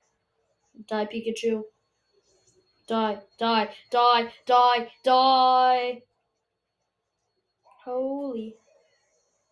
[0.89, 1.65] Die, Pikachu.
[2.89, 6.03] Die, die, die, die, die.
[7.85, 8.57] Holy.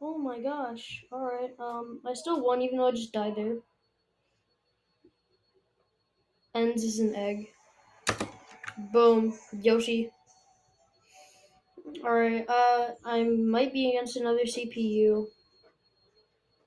[0.00, 1.04] Oh my gosh.
[1.12, 3.58] Alright, um, I still won even though I just died there.
[6.54, 7.52] Ends is an egg.
[8.78, 9.38] Boom.
[9.62, 10.10] Yoshi.
[12.04, 15.26] Alright, uh, I might be against another CPU.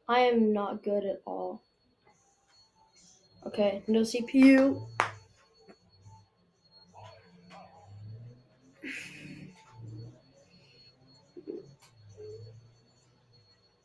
[0.07, 1.61] I am not good at all.
[3.45, 4.87] Okay, no CPU.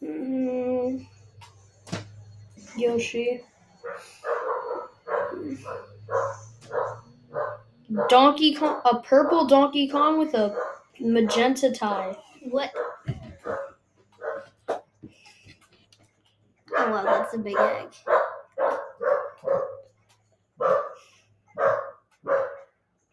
[0.02, 1.06] Mm,
[2.76, 3.42] Yoshi.
[8.08, 10.56] Donkey Kong, a purple Donkey Kong with a
[11.00, 12.16] magenta tie.
[12.50, 12.72] What?
[16.76, 17.88] Oh wow, that's a big egg.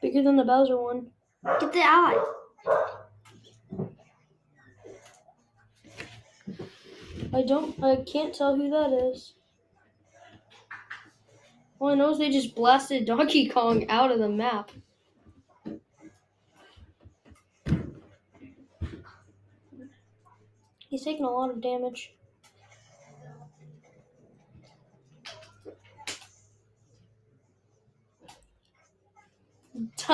[0.01, 1.07] Bigger than the Bowser one.
[1.59, 2.23] Get the eye.
[7.33, 9.33] I don't, I can't tell who that is.
[11.81, 14.69] All I know they just blasted Donkey Kong out of the map.
[20.89, 22.13] He's taking a lot of damage.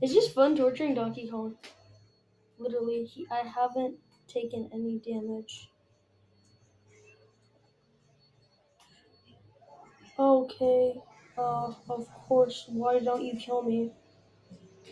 [0.00, 1.56] it's just fun torturing Donkey Kong.
[2.58, 3.96] Literally, he, I haven't
[4.28, 5.72] taken any damage.
[10.18, 11.00] Okay,
[11.38, 13.92] uh, of course, why don't you kill me?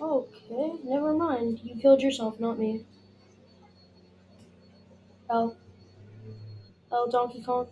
[0.00, 1.60] Okay, never mind.
[1.64, 2.84] You killed yourself, not me.
[5.30, 5.56] L.
[6.92, 7.68] L Donkey Kong.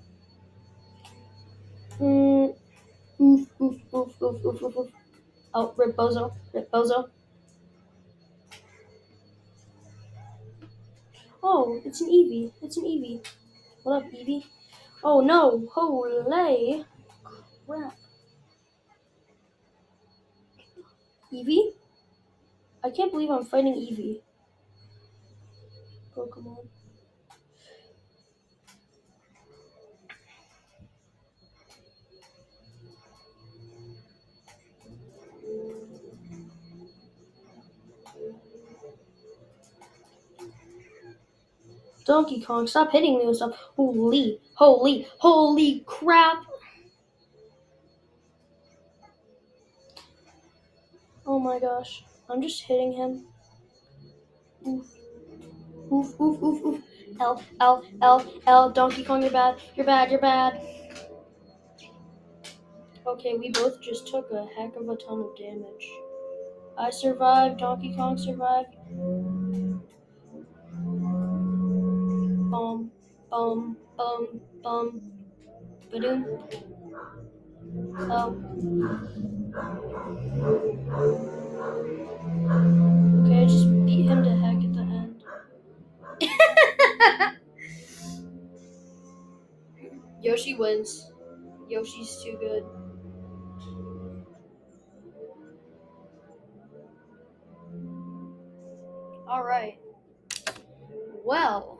[2.00, 2.54] Mm.
[3.20, 4.90] Oof, oof, oof, oof, oof, oof, oof.
[5.54, 6.32] Oh, Rip Bozo.
[6.52, 7.10] Rip Bozo.
[11.42, 12.52] Oh, it's an Eevee.
[12.62, 13.26] It's an Eevee.
[13.82, 14.46] What up, Eevee?
[15.04, 15.68] Oh no!
[15.74, 16.22] Holy
[17.72, 17.96] crap.
[21.32, 21.72] Eevee?
[22.84, 24.20] I can't believe I'm fighting Eevee.
[26.14, 26.66] Pokemon.
[42.04, 43.54] Donkey Kong, stop hitting me with stuff.
[43.76, 46.44] Holy, holy, holy crap.
[51.26, 52.04] Oh my gosh.
[52.28, 53.26] I'm just hitting him.
[54.66, 54.86] Oof.
[55.92, 56.82] Oof, oof, oof, oof.
[57.20, 58.70] L, L, L, L.
[58.70, 59.56] Donkey Kong, you're bad.
[59.76, 60.60] You're bad, you're bad.
[63.06, 65.90] Okay, we both just took a heck of a ton of damage.
[66.78, 68.76] I survived, Donkey Kong survived.
[72.50, 72.90] Bum,
[73.30, 75.12] bum, bum, bum,
[75.92, 76.71] badoom.
[77.72, 78.34] Um.
[83.24, 85.24] Okay, I just beat him to heck at the end.
[90.22, 91.10] Yoshi wins.
[91.68, 92.64] Yoshi's too good.
[99.26, 99.78] Alright.
[101.24, 101.78] Well.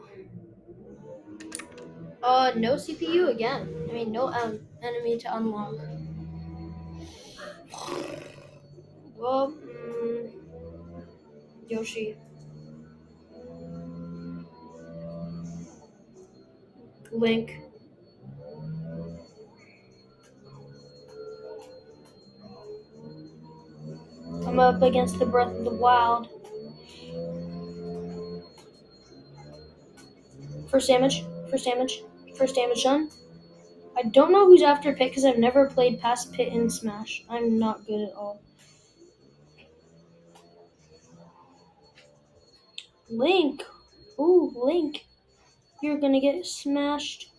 [2.22, 3.68] Uh, no CPU again.
[3.90, 5.74] I mean, no um, enemy to unlock.
[9.16, 10.30] Well, mm,
[11.68, 12.16] Yoshi.
[17.12, 17.58] Link.
[24.46, 26.28] I'm up against the Breath of the Wild.
[30.68, 31.24] First damage.
[31.50, 32.02] First damage.
[32.36, 33.10] First damage done.
[33.96, 37.24] I don't know who's after Pit because I've never played past Pit in Smash.
[37.28, 38.40] I'm not good at all.
[43.10, 43.62] Link.
[44.18, 45.04] Ooh, Link.
[45.82, 47.30] You're gonna get smashed.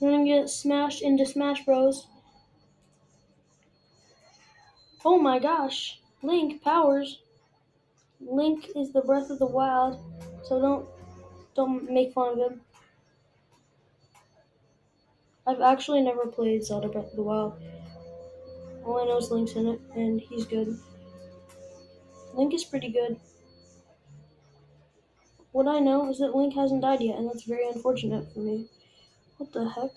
[0.00, 2.06] You're gonna get smashed into Smash Bros.
[5.04, 6.00] Oh my gosh.
[6.22, 7.20] Link powers.
[8.20, 10.00] Link is the breath of the wild,
[10.44, 10.88] so don't
[11.54, 12.60] don't make fun of him.
[15.46, 17.54] I've actually never played Zelda Breath of the Wild.
[18.84, 20.78] All I know is Link's in it, and he's good.
[22.34, 23.18] Link is pretty good.
[25.52, 28.68] What I know is that Link hasn't died yet, and that's very unfortunate for me.
[29.38, 29.90] What the heck?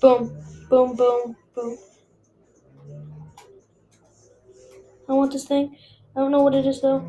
[0.00, 0.36] Boom,
[0.68, 1.78] boom, boom, boom.
[5.12, 5.76] I want this thing.
[6.16, 7.04] I don't know what it is though.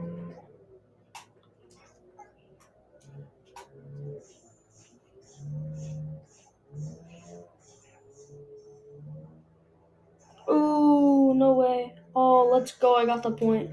[10.49, 11.93] Ooh, no way.
[12.13, 12.95] Oh, let's go.
[12.95, 13.69] I got the point.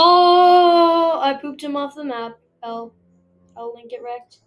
[0.00, 2.38] Oh, I pooped him off the map.
[2.62, 2.94] L.
[3.56, 4.38] I'll link it wrecked.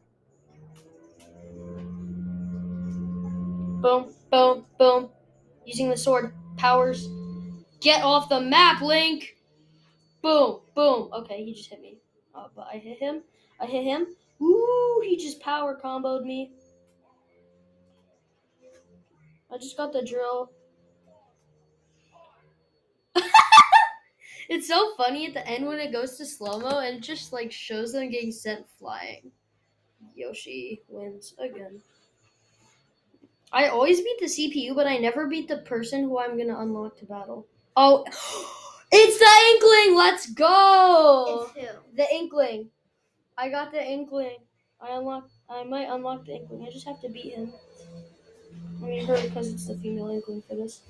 [3.82, 5.10] Boom, boom, boom.
[5.66, 6.34] Using the sword.
[6.56, 7.10] Powers.
[7.82, 9.36] Get off the map, Link!
[10.22, 11.10] Boom, boom.
[11.12, 11.98] Okay, he just hit me.
[12.34, 13.22] Uh, but I hit him.
[13.60, 14.08] I hit him.
[14.42, 16.54] Ooh, he just power comboed me.
[19.54, 20.50] I just got the drill.
[24.52, 27.32] It's so funny at the end when it goes to slow mo and it just
[27.32, 29.32] like shows them getting sent flying.
[30.14, 31.80] Yoshi wins again.
[33.54, 36.98] I always beat the CPU, but I never beat the person who I'm gonna unlock
[37.00, 37.48] to battle.
[37.78, 38.04] Oh,
[38.92, 39.98] it's the Inkling!
[39.98, 41.48] Let's go!
[41.56, 41.78] It's who?
[41.96, 42.70] The Inkling.
[43.38, 44.40] I got the Inkling.
[44.82, 45.32] I unlocked.
[45.50, 46.66] I might unlock the Inkling.
[46.68, 47.54] I just have to beat him.
[48.84, 50.82] I mean, her because it's the female Inkling for this.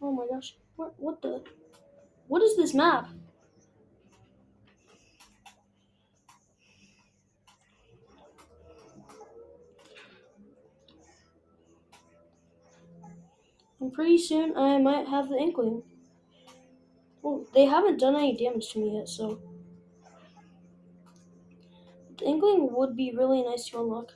[0.00, 0.54] Oh my gosh!
[0.76, 0.94] What?
[0.96, 1.42] What the?
[2.30, 3.08] What is this map?
[13.80, 15.82] And pretty soon I might have the Inkling.
[17.20, 19.40] Well, they haven't done any damage to me yet, so.
[22.16, 24.12] The Inkling would be really nice to unlock.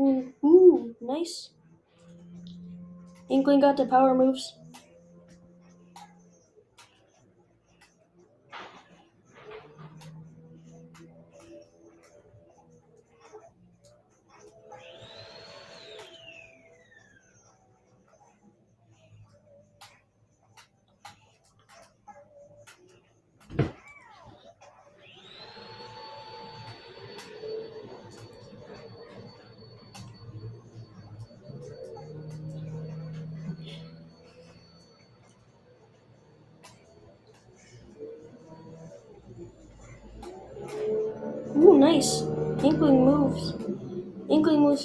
[0.00, 1.50] Ooh, nice.
[3.30, 4.54] Inkling got the power moves.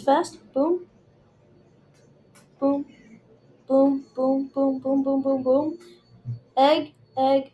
[0.04, 0.40] Fast.
[0.54, 0.88] Boom.
[2.60, 2.86] Boom.
[3.68, 5.78] Boom, boom, boom, boom, boom, boom, boom.
[6.58, 7.52] Egg, egg.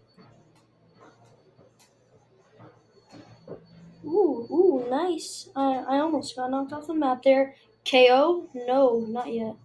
[4.05, 5.49] Ooh, ooh, nice.
[5.55, 7.55] I, I almost got knocked off the map there.
[7.89, 8.49] KO?
[8.55, 9.55] No, not yet.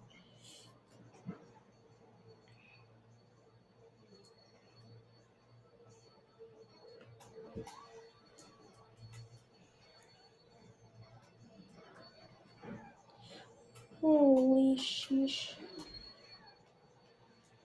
[14.05, 15.55] Holy sheesh.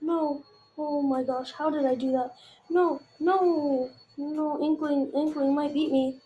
[0.01, 0.43] No.
[0.79, 2.35] Oh my gosh, how did I do that?
[2.71, 6.19] No, no, no, Inkling, Inkling might beat me.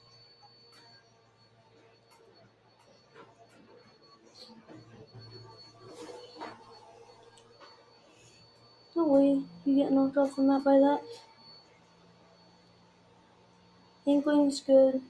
[8.95, 11.03] No way, you get knocked off the map by that.
[14.07, 15.03] Inkling's good.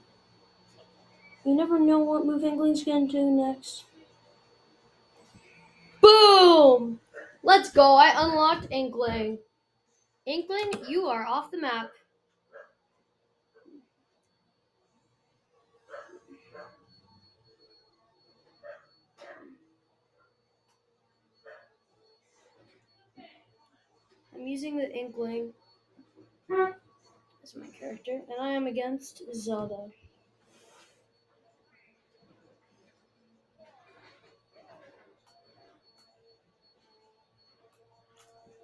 [1.43, 3.83] You never know what move Inkling's gonna do next.
[6.05, 6.99] Boom!
[7.41, 9.39] Let's go, I unlocked Inkling.
[10.27, 11.89] Inkling, you are off the map.
[24.35, 25.53] I'm using the Inkling
[26.51, 29.87] as my character, and I am against Zelda.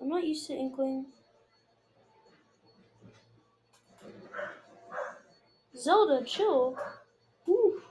[0.02, 1.06] I'm not used to Inkling.
[5.78, 6.76] Zelda, chill.
[7.47, 7.82] Ooh.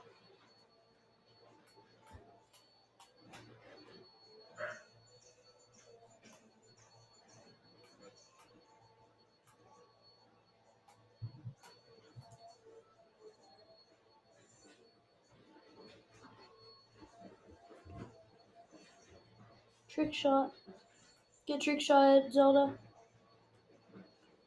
[19.87, 20.51] Trick shot.
[21.47, 22.77] Get trick shot, Zelda.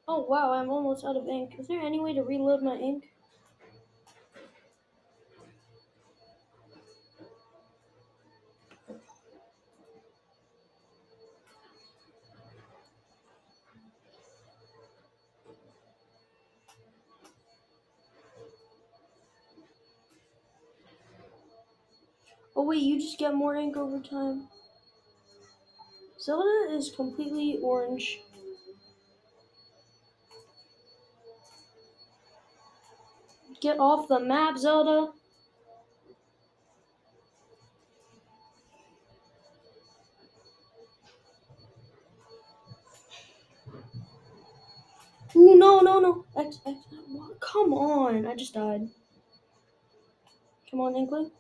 [0.06, 1.54] Oh wow, I'm almost out of ink.
[1.58, 3.10] Is there any way to reload my ink?
[22.56, 24.48] Oh wait, you just get more ink over time.
[26.24, 28.22] Zelda is completely orange.
[33.60, 35.12] Get off the map, Zelda.
[45.36, 46.24] Ooh, no, no, no.
[46.38, 46.78] X, X?
[47.40, 48.26] Come on.
[48.26, 48.88] I just died.
[50.70, 51.32] Come on, Inkling.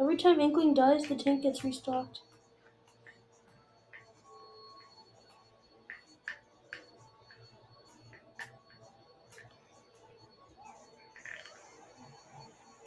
[0.00, 2.20] Every time Inkling dies, the tank gets restocked.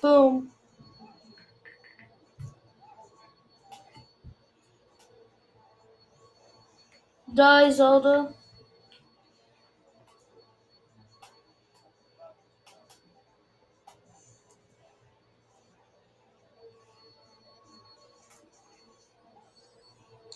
[0.04, 0.52] Boom.
[7.28, 8.34] Die, Zelda.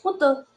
[0.02, 0.57] What the?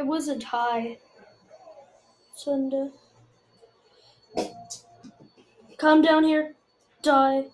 [0.00, 0.96] It wasn't high.
[2.34, 2.88] Sunday.
[5.76, 6.54] Come down here.
[7.02, 7.44] Die.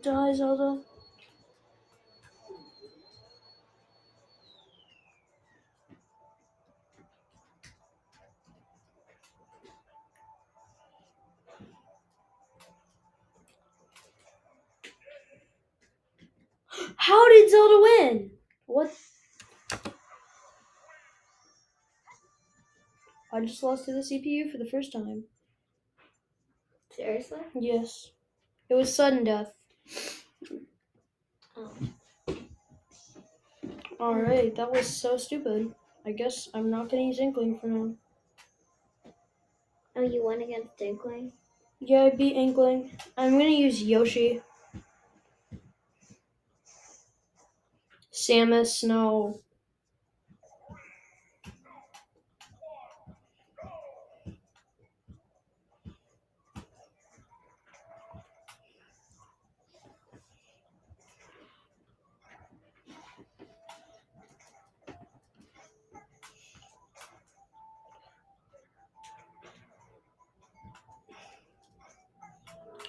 [0.00, 0.80] Die, Zelda.
[16.96, 18.30] How did Zelda win?
[18.66, 18.92] What?
[23.32, 25.24] I just lost to the CPU for the first time.
[26.90, 27.38] Seriously?
[27.54, 28.12] Yes.
[28.68, 29.52] It was sudden death.
[31.56, 31.72] Oh.
[34.00, 35.74] Alright, that was so stupid.
[36.06, 37.94] I guess I'm not gonna use Inkling for now.
[39.96, 41.32] Oh, you won against Inkling?
[41.80, 42.96] Yeah, I beat Inkling.
[43.16, 44.40] I'm gonna use Yoshi.
[48.12, 49.40] Samus, no.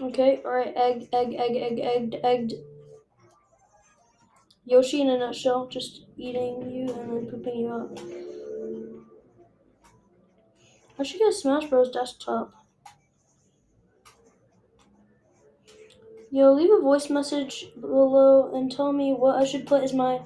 [0.01, 2.53] Okay, alright, egg, egg, egg, egg, egg, egged.
[4.65, 7.99] Yoshi in a nutshell, just eating you and then pooping you out.
[10.97, 11.91] I should get a Smash Bros.
[11.91, 12.53] desktop.
[16.31, 20.21] Yo, leave a voice message below and tell me what I should put as my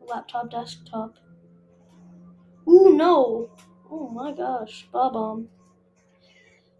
[0.00, 1.16] laptop desktop.
[2.66, 3.50] Ooh, no!
[3.90, 5.48] Oh my gosh, Bob-omb.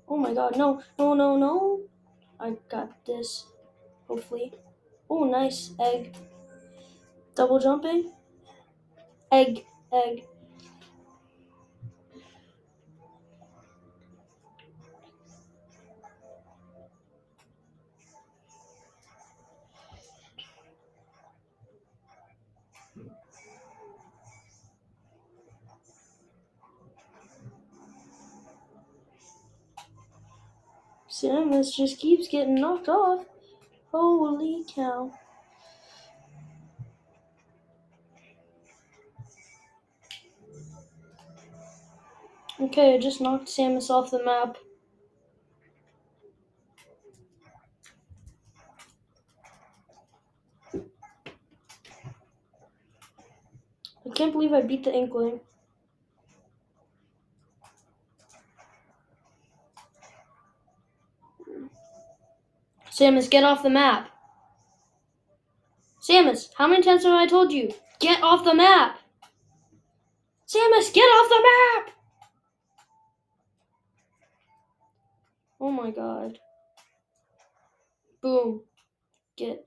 [0.09, 1.81] Oh my god, no, no, no, no.
[2.43, 3.47] I got this,
[4.09, 4.53] hopefully.
[5.09, 6.17] Oh, nice, egg.
[7.35, 8.13] Double jumping.
[9.31, 10.27] Egg, egg.
[31.23, 33.25] Samus just keeps getting knocked off.
[33.93, 35.13] Holy cow.
[42.61, 44.57] Okay, I just knocked Samus off the map.
[54.05, 55.41] I can't believe I beat the Inkling.
[63.03, 64.11] Samus, get off the map.
[66.01, 67.75] Samus, how many times have I told you?
[67.99, 69.01] Get off the map.
[70.47, 71.91] Samus, get off the map!
[75.61, 76.39] Oh my god.
[78.23, 78.61] Boom.
[79.37, 79.67] Get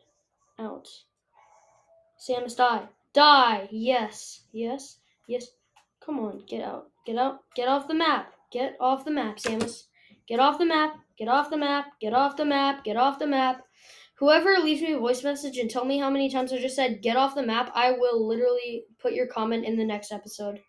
[0.57, 0.87] out.
[2.17, 2.87] Samus, die.
[3.11, 3.67] Die!
[3.69, 4.43] Yes.
[4.53, 4.99] Yes.
[5.27, 5.47] Yes.
[5.99, 6.87] Come on, get out.
[7.05, 7.41] Get out.
[7.53, 8.31] Get off the map.
[8.49, 9.87] Get off the map, Samus.
[10.27, 10.95] Get off the map.
[11.17, 11.85] Get off the map.
[12.01, 12.83] Get off the map.
[12.83, 13.63] Get off the map.
[14.17, 17.01] Whoever leaves me a voice message and tell me how many times I just said
[17.01, 20.59] get off the map, I will literally put your comment in the next episode.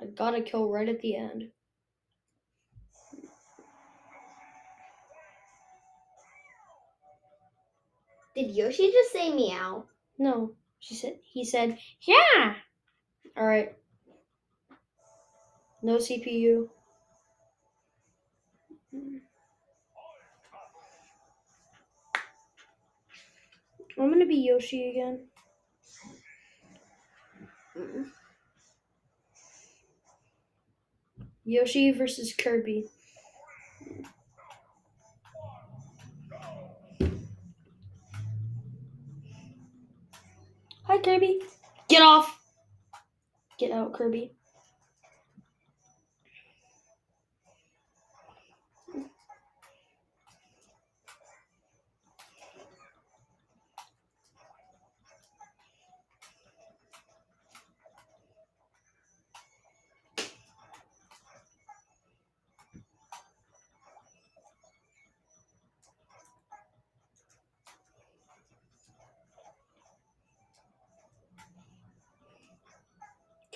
[0.00, 1.50] I got a kill right at the end.
[8.34, 9.86] Did Yoshi just say meow?
[10.18, 11.18] No, she said.
[11.22, 12.56] He said, "Yeah."
[13.34, 13.74] All right.
[15.82, 16.68] No CPU.
[23.98, 25.26] I'm gonna be Yoshi again.
[31.44, 32.88] Yoshi versus Kirby.
[40.84, 41.40] Hi, Kirby.
[41.88, 42.40] Get off.
[43.58, 44.35] Get out, Kirby.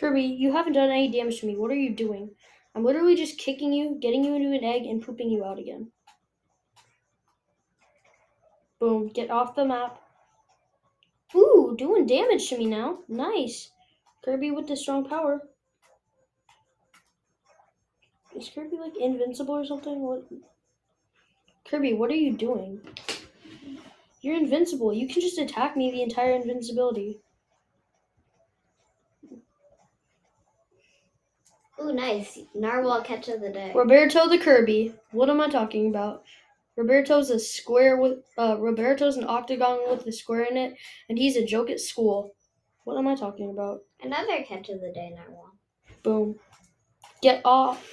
[0.01, 1.57] Kirby, you haven't done any damage to me.
[1.57, 2.31] What are you doing?
[2.75, 5.93] I'm literally just kicking you, getting you into an egg, and pooping you out again.
[8.79, 9.09] Boom.
[9.09, 10.01] Get off the map.
[11.37, 13.01] Ooh, doing damage to me now.
[13.09, 13.73] Nice.
[14.25, 15.43] Kirby with the strong power.
[18.35, 20.01] Is Kirby like invincible or something?
[20.01, 20.25] What?
[21.69, 22.81] Kirby, what are you doing?
[24.23, 24.95] You're invincible.
[24.95, 27.21] You can just attack me the entire invincibility.
[31.83, 32.39] Ooh, nice.
[32.55, 33.73] Narwhal catch of the day.
[33.75, 34.95] Roberto the Kirby.
[35.13, 36.25] What am I talking about?
[36.77, 40.75] Roberto's a square with uh Roberto's an octagon with a square in it,
[41.09, 42.35] and he's a joke at school.
[42.85, 43.81] What am I talking about?
[44.03, 45.53] Another catch of the day, Narwhal.
[46.03, 46.37] Boom.
[47.23, 47.87] Get off.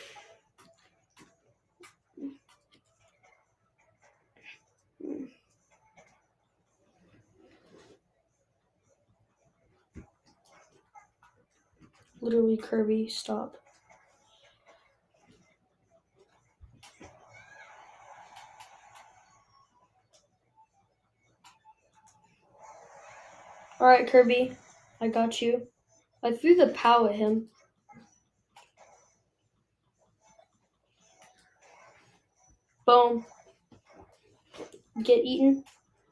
[12.20, 13.58] Literally, Kirby, stop.
[23.80, 24.58] All right, Kirby,
[25.00, 25.68] I got you.
[26.24, 27.50] I threw the pow at him.
[32.88, 33.24] Boom.
[35.04, 35.64] Get eaten.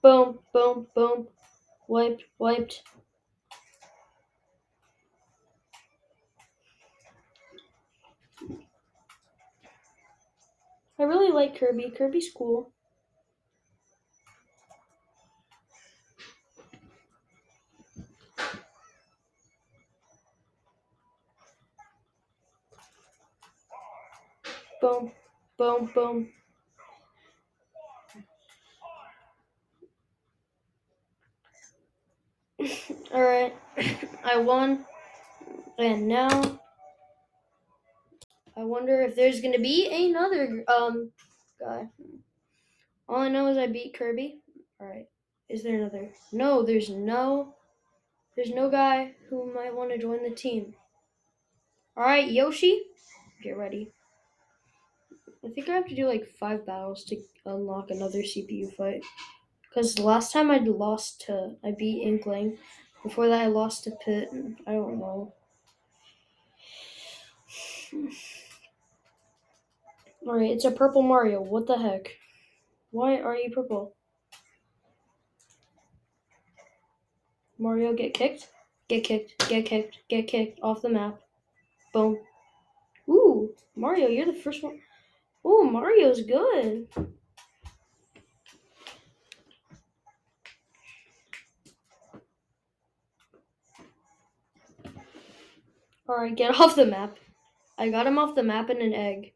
[0.03, 1.27] Boom, boom, boom.
[1.87, 2.83] Wiped, wiped.
[10.99, 11.93] I really like Kirby.
[11.97, 12.71] Kirby's cool.
[24.85, 25.11] Boom,
[25.57, 26.29] boom, boom.
[33.11, 33.51] All right,
[34.23, 34.85] I won,
[35.79, 36.29] and now
[38.55, 41.11] I wonder if there's gonna be another um
[41.59, 41.89] guy.
[43.09, 44.37] All I know is I beat Kirby.
[44.79, 45.07] All right,
[45.49, 46.11] is there another?
[46.31, 47.55] No, there's no.
[48.35, 50.75] There's no guy who might want to join the team.
[51.97, 52.83] All right, Yoshi,
[53.41, 53.94] get ready.
[55.45, 59.03] I think I have to do like five battles to unlock another CPU fight.
[59.61, 62.57] Because last time I lost to, I beat Inkling.
[63.03, 64.29] Before that, I lost to Pit.
[64.65, 65.33] I don't know.
[70.27, 71.41] Alright, it's a purple Mario.
[71.41, 72.09] What the heck?
[72.89, 73.93] Why are you purple?
[77.59, 78.49] Mario, get kicked?
[78.87, 81.19] Get kicked, get kicked, get kicked off the map.
[81.93, 82.17] Boom.
[83.07, 84.79] Ooh, Mario, you're the first one.
[85.45, 86.87] Ooh, Mario's good.
[96.09, 97.17] Alright, get off the map.
[97.77, 99.33] I got him off the map in an egg.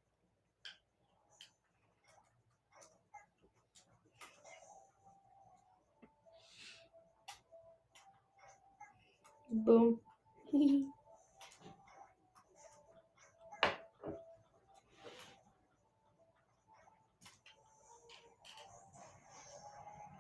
[9.51, 9.99] Boom.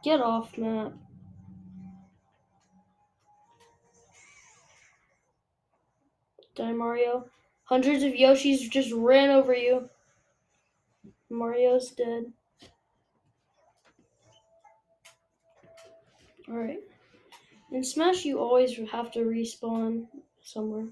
[0.09, 0.93] Get off the map.
[6.55, 7.29] Die, Mario.
[7.65, 9.87] Hundreds of Yoshis just ran over you.
[11.29, 12.23] Mario's dead.
[16.49, 16.79] Alright.
[17.71, 20.07] In Smash, you always have to respawn
[20.41, 20.87] somewhere.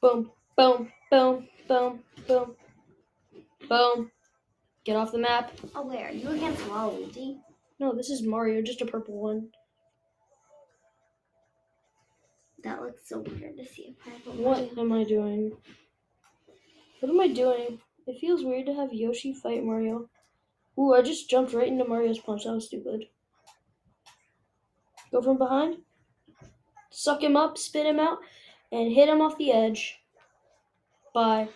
[0.00, 2.56] Boom, boom, boom, boom, boom,
[3.68, 4.10] boom.
[4.84, 5.52] Get off the map.
[5.74, 7.38] Oh, are you against Waluigi?
[7.80, 9.48] No, this is Mario, just a purple one.
[12.62, 15.52] That looks so weird to see a purple What am I doing?
[17.00, 17.80] What am I doing?
[18.06, 20.10] It feels weird to have Yoshi fight Mario.
[20.78, 22.44] Ooh, I just jumped right into Mario's punch.
[22.44, 23.06] That was stupid.
[25.10, 25.78] Go from behind.
[26.90, 28.18] Suck him up, spit him out,
[28.70, 30.00] and hit him off the edge.
[31.14, 31.48] Bye.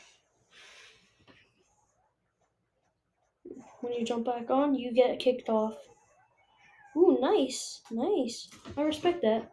[3.83, 5.75] When you jump back on, you get kicked off.
[7.25, 7.81] Nice.
[7.91, 8.49] Nice.
[8.77, 9.51] I respect that.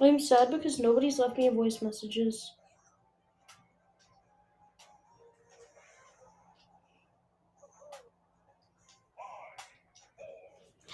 [0.00, 2.52] I'm sad because nobody's left me a voice messages.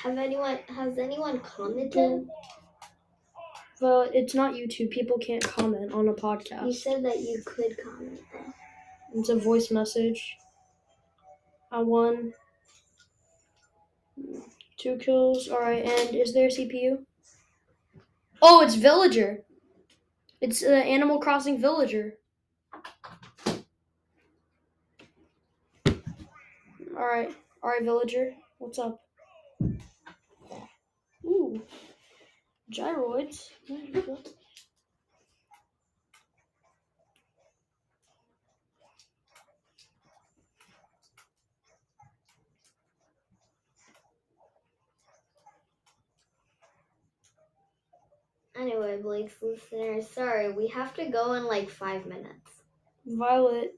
[0.05, 2.29] Have anyone has anyone commented?
[3.81, 4.91] Well, it's not YouTube.
[4.91, 6.67] People can't comment on a podcast.
[6.67, 8.53] You said that you could comment though.
[9.19, 10.37] It's a voice message.
[11.73, 12.35] I won.
[14.77, 15.49] Two kills.
[15.49, 16.99] Alright, and is there a CPU?
[18.43, 19.43] Oh, it's Villager.
[20.43, 22.19] It's uh, Animal Crossing Villager.
[26.95, 27.35] Alright.
[27.63, 28.35] Alright, Villager.
[28.59, 29.04] What's up?
[31.55, 31.63] Ooh.
[32.71, 33.49] Gyroids.
[33.69, 34.19] There you go.
[48.57, 52.63] Anyway, Blake's listeners, sorry, we have to go in like five minutes.
[53.05, 53.75] Violet.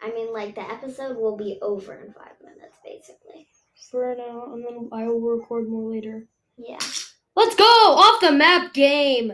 [0.00, 3.48] I mean, like the episode will be over in five minutes, basically.
[3.90, 6.26] For now, and then I will record more later.
[6.56, 6.78] Yeah.
[7.36, 7.64] Let's go!
[7.64, 9.32] Off the map game!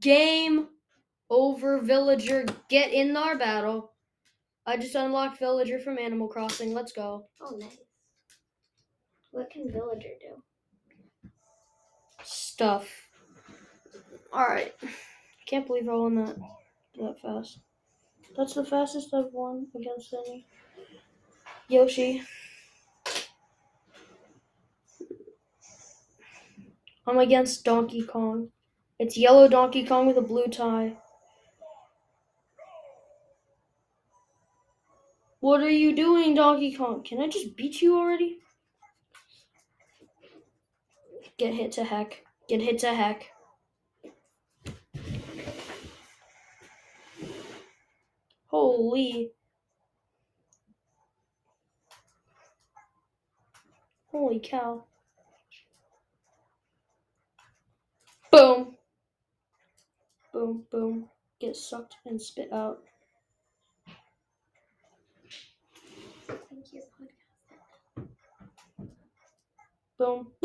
[0.00, 0.68] Game
[1.30, 2.44] over, Villager.
[2.68, 3.92] Get in our battle.
[4.66, 6.74] I just unlocked Villager from Animal Crossing.
[6.74, 7.26] Let's go.
[7.40, 7.78] Oh, nice.
[9.30, 10.42] What can Villager do?
[12.60, 13.08] stuff.
[14.34, 14.74] Alright.
[15.46, 16.36] Can't believe I won that
[16.98, 17.58] that fast.
[18.36, 20.46] That's the fastest I've won against any.
[21.68, 22.22] Yoshi.
[27.06, 28.50] I'm against Donkey Kong.
[28.98, 30.96] It's yellow Donkey Kong with a blue tie.
[35.40, 37.02] What are you doing, Donkey Kong?
[37.02, 38.40] Can I just beat you already?
[41.38, 42.22] Get hit to heck.
[42.46, 43.30] Get hit to heck.
[48.48, 49.32] Holy.
[54.12, 54.84] Holy cow.
[58.30, 58.76] Boom.
[60.32, 61.08] Boom, boom.
[61.40, 62.82] Get sucked and spit out.
[66.28, 66.82] Thank you.
[69.98, 70.28] Boom.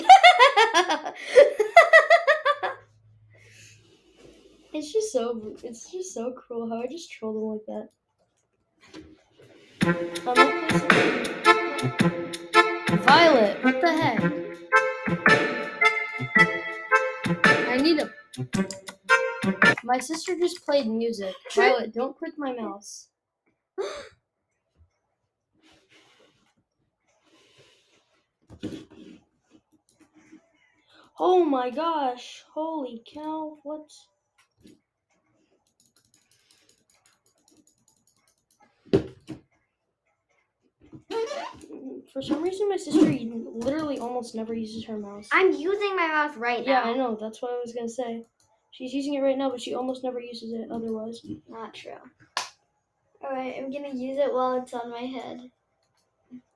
[4.74, 7.90] it's just so it's just so cruel how I just troll them like that.
[10.28, 10.36] Um,
[13.04, 14.20] Violet, what the heck?
[17.86, 18.10] Need a.
[19.84, 21.36] My sister just played music.
[21.54, 23.10] Violet, don't click my mouse.
[31.18, 32.44] Oh my gosh!
[32.54, 33.60] Holy cow!
[33.64, 33.90] What?
[42.12, 45.28] For some reason, my sister literally almost never uses her mouse.
[45.32, 46.86] I'm using my mouse right Yeah, now.
[46.86, 47.18] Yeah, I know.
[47.20, 48.26] That's what I was gonna say.
[48.72, 51.22] She's using it right now, but she almost never uses it otherwise.
[51.50, 51.94] Not true.
[53.24, 55.50] Alright, I'm gonna use it while it's on my head.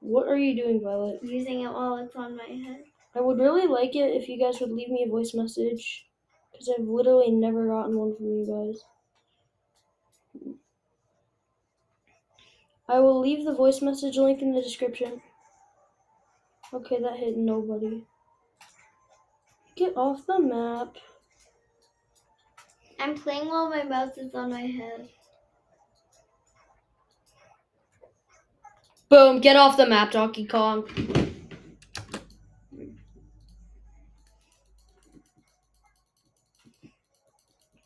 [0.01, 1.23] What are you doing, Violet?
[1.23, 2.83] Using it while it's on my head.
[3.15, 6.05] I would really like it if you guys would leave me a voice message,
[6.51, 8.83] because I've literally never gotten one from you guys.
[12.89, 15.21] I will leave the voice message link in the description.
[16.73, 18.03] Okay, that hit nobody.
[19.75, 20.95] Get off the map.
[22.99, 25.07] I'm playing while my mouse is on my head.
[29.07, 30.87] Boom, get off the map, Donkey Kong.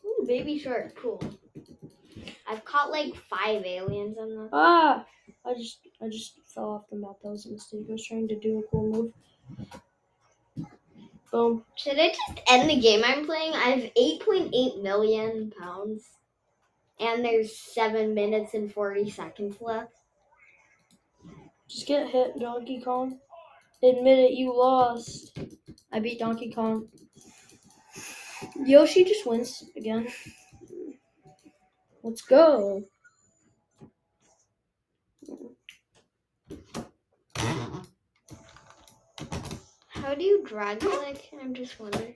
[0.06, 1.22] Ooh, baby shark, cool.
[2.48, 4.50] I've caught like five aliens on this.
[4.52, 5.06] Ah!
[5.46, 7.16] I just I just fell off the map.
[7.24, 7.86] That was a mistake.
[7.90, 10.68] I was trying to do a cool move.
[11.32, 11.64] Boom.
[11.76, 13.54] Should I just end the game I'm playing?
[13.54, 16.04] I have 8.8 million pounds.
[17.00, 19.94] And there's 7 minutes and 40 seconds left.
[21.68, 23.18] Just get hit, Donkey Kong.
[23.82, 25.38] Admit it, you lost.
[25.92, 26.88] I beat Donkey Kong.
[28.64, 30.08] Yoshi just wins again.
[32.04, 32.84] Let's go.
[39.88, 41.30] How do you drag click?
[41.42, 42.16] I'm just wondering.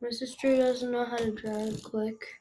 [0.00, 2.40] My sister doesn't know how to drag click.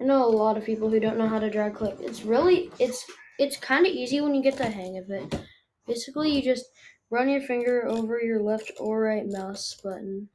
[0.00, 1.96] I know a lot of people who don't know how to drag click.
[2.00, 3.04] It's really it's
[3.38, 5.38] it's kind of easy when you get the hang of it.
[5.86, 6.64] Basically, you just
[7.10, 10.30] run your finger over your left or right mouse button.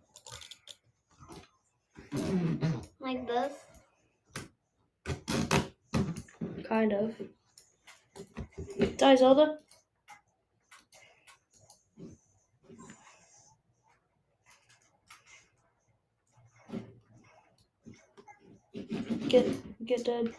[2.99, 3.53] Like this?
[6.71, 7.13] Kind of.
[8.95, 9.59] Die, Zelda.
[19.27, 19.49] Get
[19.85, 20.33] get dead.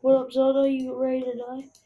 [0.00, 0.68] What up, Zelda?
[0.68, 1.85] You ready to die?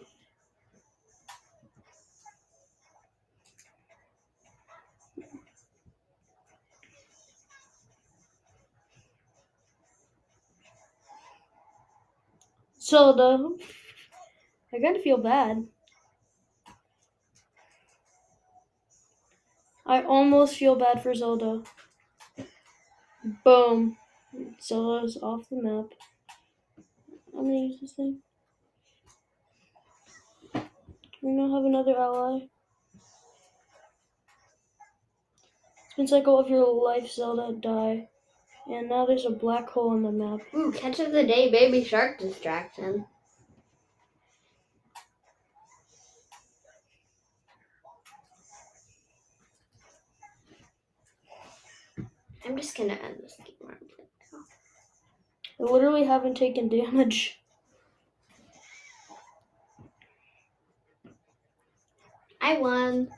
[12.91, 13.49] Zelda.
[14.75, 15.65] I kind of feel bad.
[19.87, 21.63] I almost feel bad for Zelda.
[23.45, 23.97] Boom.
[24.61, 25.93] Zelda's off the map.
[27.37, 28.19] I'm gonna use this thing.
[31.23, 32.49] We now have another ally.
[35.91, 38.09] Spin cycle of your life, Zelda, die.
[38.71, 40.41] And now there's a black hole in the map.
[40.55, 43.05] Ooh, catch of the day, baby shark distraction.
[52.45, 55.67] I'm just gonna end this game right now.
[55.67, 57.41] I literally haven't taken damage.
[62.41, 63.09] I won.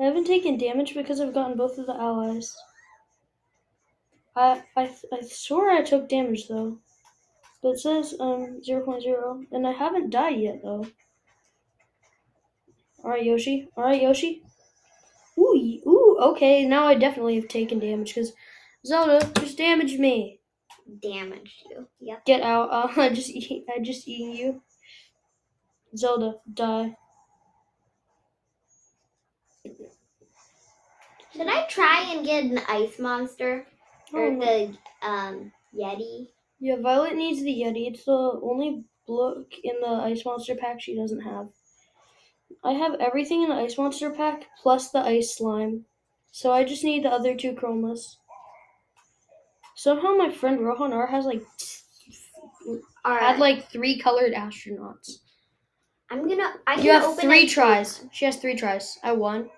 [0.00, 2.56] I haven't taken damage because I've gotten both of the allies.
[4.34, 6.78] I I I swore I took damage though.
[7.62, 10.86] But it says um 0.0 and I haven't died yet though.
[13.04, 13.68] Alright Yoshi.
[13.76, 14.42] Alright Yoshi.
[15.38, 18.32] Ooh, ooh, okay, now I definitely have taken damage because
[18.84, 20.40] Zelda just damaged me.
[21.00, 21.88] Damaged you.
[22.00, 22.24] Yep.
[22.24, 22.70] Get out.
[22.72, 24.62] Uh, I just eat, I just eating you.
[25.96, 26.96] Zelda, die.
[31.34, 33.66] Should I try and get an ice monster?
[34.12, 34.76] Or Oh, the
[35.06, 36.28] um Yeti?
[36.60, 37.90] Yeah, Violet needs the Yeti.
[37.90, 41.48] It's the only blook in the Ice Monster pack she doesn't have.
[42.62, 45.86] I have everything in the Ice Monster pack plus the Ice Slime.
[46.30, 48.16] So I just need the other two chromas.
[49.74, 51.42] Somehow my friend Rohan R has like
[53.04, 53.22] Alright.
[53.22, 55.18] had like three colored astronauts.
[56.10, 58.04] I'm gonna I can You have three tries.
[58.12, 58.98] She has three tries.
[59.02, 59.50] I won.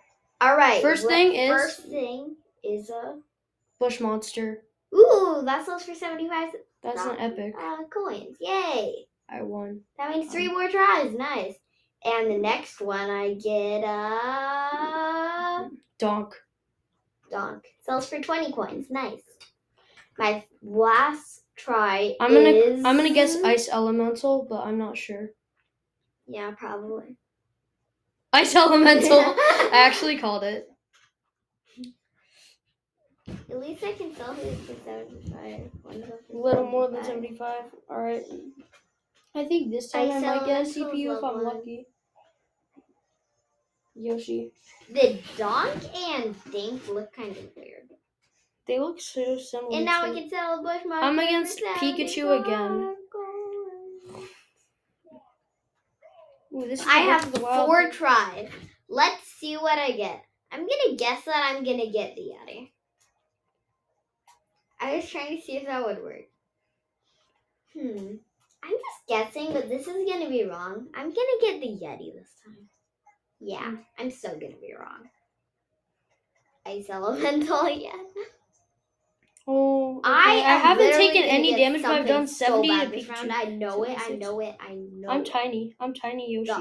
[0.43, 0.83] Alright.
[0.83, 3.21] First what- thing is- First thing is a
[3.79, 4.65] Bush monster.
[4.95, 7.55] Ooh, that sells for seventy five That's an epic.
[7.59, 8.37] uh, coins.
[8.41, 9.07] Yay.
[9.29, 9.81] I won.
[9.99, 11.13] That means three more tries.
[11.15, 11.57] Nice.
[12.05, 16.35] And the next one I get a Donk.
[17.31, 17.65] donk.
[17.81, 18.91] Sells for twenty coins.
[18.91, 19.23] Nice.
[20.19, 25.31] My last try I'm gonna is I'm gonna guess ice elemental, but I'm not sure.
[26.27, 27.17] Yeah, probably.
[28.35, 29.21] Ice elemental.
[29.21, 30.69] I actually called it.
[33.49, 35.71] At least I can sell his for seventy five.
[36.33, 37.63] A little more than 75.
[37.89, 38.25] Alright.
[39.37, 41.45] I think this time I, Ice might get a CPU if I'm level one.
[41.45, 41.87] lucky.
[43.95, 44.51] Yoshi.
[44.93, 47.89] The donk and dink look kind of weird.
[48.67, 49.77] They look so similar.
[49.77, 51.07] And now to- I can sell a bush monster.
[51.07, 52.71] I'm against Pikachu again.
[52.71, 54.29] 75 coins.
[56.55, 58.49] Ooh, this I have four tries.
[58.89, 60.25] Let's see what I get.
[60.53, 62.71] I'm gonna guess that I'm gonna get the Yeti.
[64.81, 66.29] I was trying to see if that would work.
[67.73, 68.17] Hmm.
[68.63, 70.89] I'm just guessing, but this is gonna be wrong.
[70.95, 72.69] I'm gonna get the Yeti this time.
[73.41, 75.09] Yeah, I'm so gonna be wrong.
[76.67, 78.07] Ice Elemental again.
[79.47, 80.09] Oh, okay.
[80.11, 83.31] I, I haven't taken any damage, but I've done 70 so this round.
[83.33, 83.99] I know it.
[84.01, 84.57] I know it.
[84.59, 85.11] I know.
[85.11, 85.27] I'm it.
[85.27, 85.75] tiny.
[85.81, 86.53] I'm tiny Yoshi.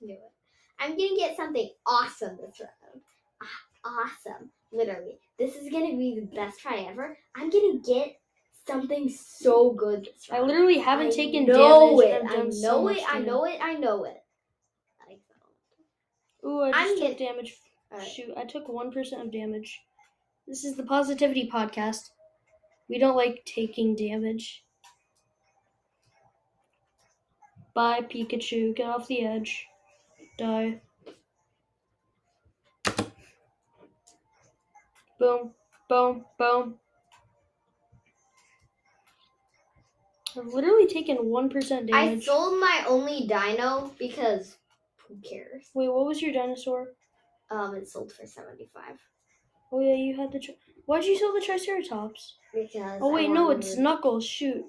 [0.00, 0.32] Knew it.
[0.78, 3.02] I'm gonna get something awesome this round.
[3.42, 4.50] Ah, Awesome.
[4.72, 5.18] Literally.
[5.38, 7.18] This is gonna be the best try ever.
[7.34, 8.18] I'm gonna get
[8.66, 12.22] something so good this I literally haven't I taken know damage.
[12.22, 12.30] it.
[12.30, 13.02] I know so it.
[13.08, 13.58] I know it.
[13.62, 14.22] I know it.
[15.06, 15.20] Like
[16.42, 16.48] so.
[16.48, 17.56] Ooh, I I'm just took get- damage.
[17.92, 18.08] Alright.
[18.08, 19.80] Shoot, I took 1% of damage.
[20.46, 22.10] This is the Positivity Podcast.
[22.90, 24.64] We don't like taking damage.
[27.72, 28.74] Bye, Pikachu.
[28.74, 29.68] Get off the edge.
[30.36, 30.80] Die.
[35.20, 35.52] Boom,
[35.88, 36.74] boom, boom.
[40.36, 41.92] I've literally taken 1% damage.
[41.92, 44.56] I sold my only dino because
[45.06, 45.70] who cares?
[45.74, 46.88] Wait, what was your dinosaur?
[47.52, 48.82] Um, it sold for 75.
[49.72, 50.40] Oh, yeah, you had the.
[50.86, 52.36] Why'd you sell the Triceratops?
[52.52, 52.98] because.
[53.02, 54.24] Oh, I wait, no, wanted- it's Knuckles.
[54.26, 54.64] Shoot.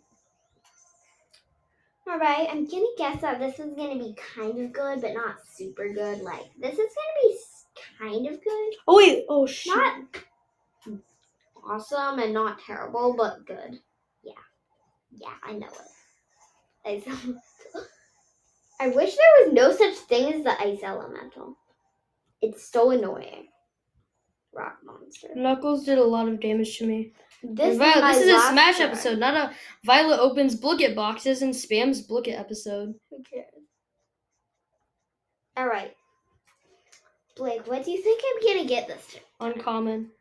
[2.08, 5.38] All right, I'm gonna guess that this is gonna be kind of good, but not
[5.48, 6.22] super good.
[6.22, 7.66] Like this is gonna be s-
[7.98, 9.76] kind of good, Oh wait, oh shoot.
[9.76, 10.98] not
[11.64, 13.80] awesome and not terrible, but good.
[14.24, 14.34] Yeah,
[15.12, 16.88] yeah, I know it.
[16.98, 17.42] Ice elemental.
[18.80, 21.56] I wish there was no such thing as the ice elemental.
[22.42, 23.48] It's so annoying.
[24.54, 25.30] Rock monster.
[25.36, 27.14] Knuckles did a lot of damage to me.
[27.44, 29.56] This, Violet, is, my this is a Smash episode, not a
[29.86, 32.94] Violet opens Blooket boxes and spams Blooket episode.
[33.10, 33.46] Who cares?
[35.58, 35.96] All right,
[37.36, 39.52] Blake, what do you think I'm gonna get this time?
[39.54, 40.12] Uncommon.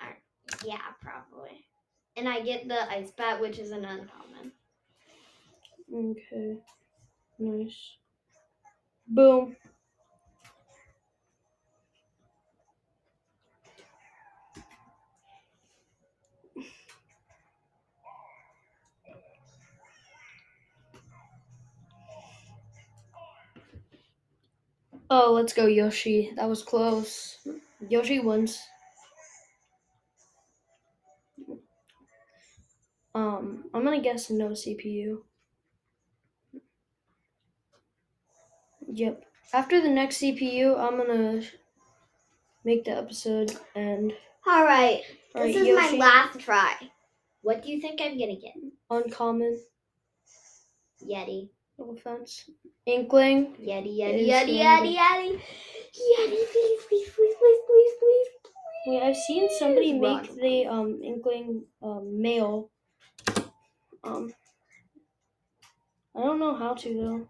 [0.00, 0.06] Uh,
[0.64, 1.64] yeah, probably.
[2.16, 4.52] And I get the ice bat, which is an uncommon.
[5.94, 6.56] Okay.
[7.38, 7.96] Nice.
[9.06, 9.56] Boom.
[25.08, 26.32] Oh, let's go, Yoshi.
[26.36, 27.38] That was close.
[27.88, 28.58] Yoshi wins.
[33.14, 35.22] Um, I'm gonna guess no CPU.
[38.88, 39.24] Yep.
[39.52, 41.42] After the next CPU, I'm gonna
[42.64, 44.12] make the episode end.
[44.46, 45.02] All right,
[45.34, 45.98] Alright, this is Yoshi.
[45.98, 46.74] my last try.
[47.42, 48.54] What do you think I'm gonna get?
[48.90, 49.60] uncommon.
[51.02, 51.48] Yeti.
[51.78, 52.48] No offense.
[52.86, 53.54] Inkling.
[53.60, 54.58] Yeti, Yeti, Yeti, Yeti.
[54.58, 55.40] Yeti, Yeti.
[55.96, 58.28] Yeti, please, please, please, please, please, please.
[58.86, 62.70] Wait, I've seen somebody make the um Inkling um male.
[64.04, 64.32] Um.
[66.14, 67.26] I don't know how to though.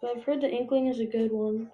[0.00, 1.70] But I've heard the Inkling is a good one.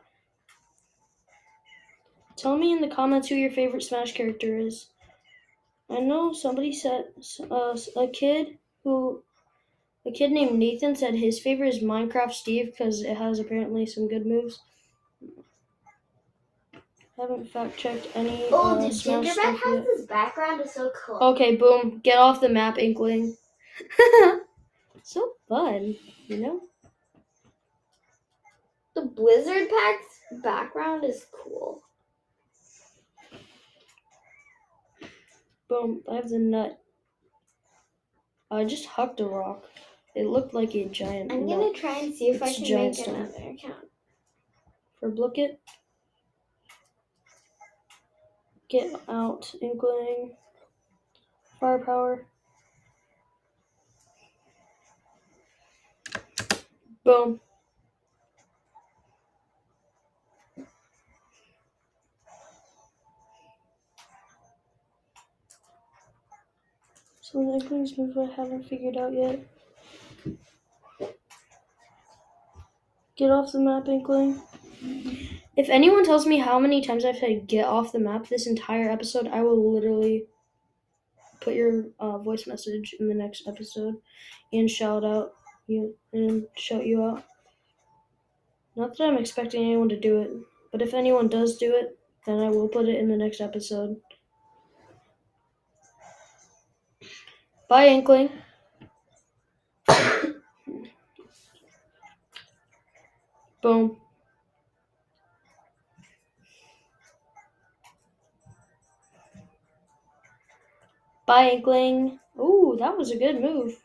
[2.37, 4.89] Tell me in the comments who your favorite Smash character is.
[5.89, 7.05] I know somebody said
[7.51, 9.23] uh, a kid who
[10.07, 14.09] a kid named Nathan said his favorite is Minecraft Steve because it has apparently some
[14.09, 14.61] good moves.
[17.17, 19.57] I Haven't fact checked any Oh, uh, the gingerbread stuff yet.
[19.57, 21.19] house, this background is so cool.
[21.19, 22.01] Okay, boom.
[22.03, 23.37] Get off the map, Inkling.
[25.03, 25.95] so fun,
[26.27, 26.61] you know?
[28.95, 31.83] The Blizzard Pack's background is cool.
[35.69, 36.03] Boom.
[36.11, 36.81] I have the nut.
[38.51, 39.65] I just hucked a rock.
[40.15, 43.15] It looked like a giant I'm gonna try and see if I can make stone.
[43.16, 43.89] another account.
[45.01, 45.59] For Blooket.
[48.69, 50.36] Get out, Inkling.
[51.59, 52.27] Firepower.
[57.05, 57.41] Boom.
[67.20, 69.41] So the Inkling's move I haven't figured out yet.
[73.16, 74.43] Get off the map, Inkling.
[75.57, 78.91] If anyone tells me how many times I've said get off the map this entire
[78.91, 80.27] episode, I will literally
[81.41, 83.95] put your uh, voice message in the next episode
[84.53, 85.35] and shout out
[85.69, 87.24] you and shout you out.
[88.77, 90.31] Not that I'm expecting anyone to do it,
[90.73, 91.97] but if anyone does do it,
[92.27, 93.97] then I will put it in the next episode.
[97.69, 98.31] Bye, Inkling.
[103.65, 103.97] Boom.
[111.27, 112.20] Bye, Inkling.
[112.39, 113.78] Ooh, that was a good move.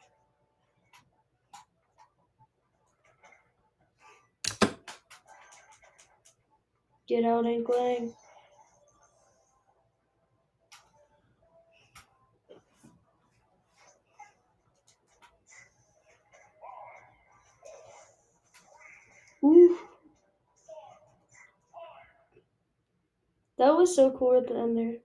[7.07, 8.13] Get out, Inkling.
[19.43, 19.77] Ooh.
[23.57, 24.97] That was so cool at the end there.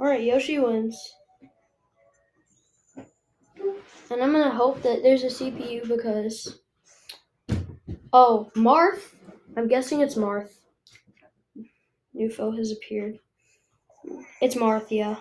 [0.00, 1.14] Alright, Yoshi wins.
[4.10, 6.58] And I'm gonna hope that there's a CPU because.
[8.12, 9.14] Oh, Marth?
[9.56, 10.50] I'm guessing it's Marth.
[12.12, 13.18] New foe has appeared.
[14.40, 15.16] It's Marth, yeah.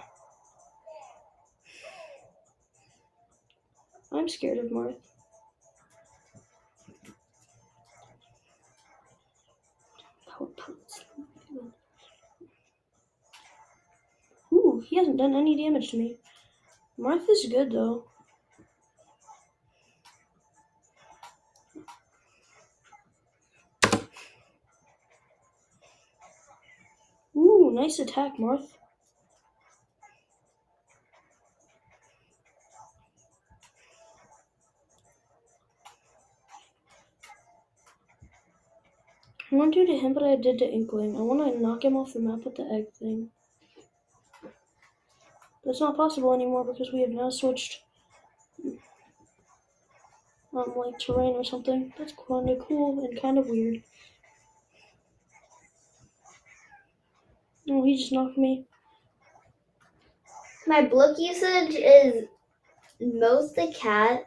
[4.11, 4.95] I'm scared of Marth.
[10.37, 11.05] Power pellets.
[14.51, 16.17] Ooh, he hasn't done any damage to me.
[16.97, 18.05] Marth is good though.
[27.35, 28.69] Ooh, nice attack, Marth.
[39.51, 41.17] I want to do to him what I did to Inkling.
[41.17, 43.31] I want to knock him off the map with the egg thing.
[45.65, 47.83] That's not possible anymore because we have now switched
[50.53, 51.93] um like terrain or something.
[51.97, 53.83] That's kind of cool and kind of weird.
[57.69, 58.65] Oh, he just knocked me.
[60.67, 62.27] My blook usage is
[62.99, 64.25] most the cat,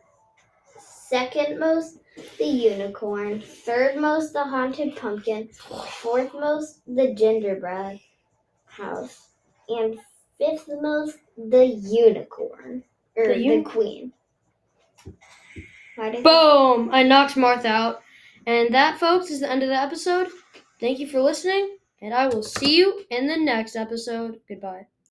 [0.78, 1.98] second most
[2.38, 8.00] the unicorn, third most the haunted pumpkin, fourth most the gingerbread
[8.66, 9.30] house,
[9.68, 9.98] and
[10.38, 12.84] fifth most the unicorn
[13.16, 14.12] or The the, queen.
[16.22, 16.90] Boom!
[16.92, 18.02] I knocked Marth out.
[18.46, 20.28] And that, folks, is the end of the episode.
[20.80, 24.40] Thank you for listening, and I will see you in the next episode.
[24.48, 24.86] Goodbye.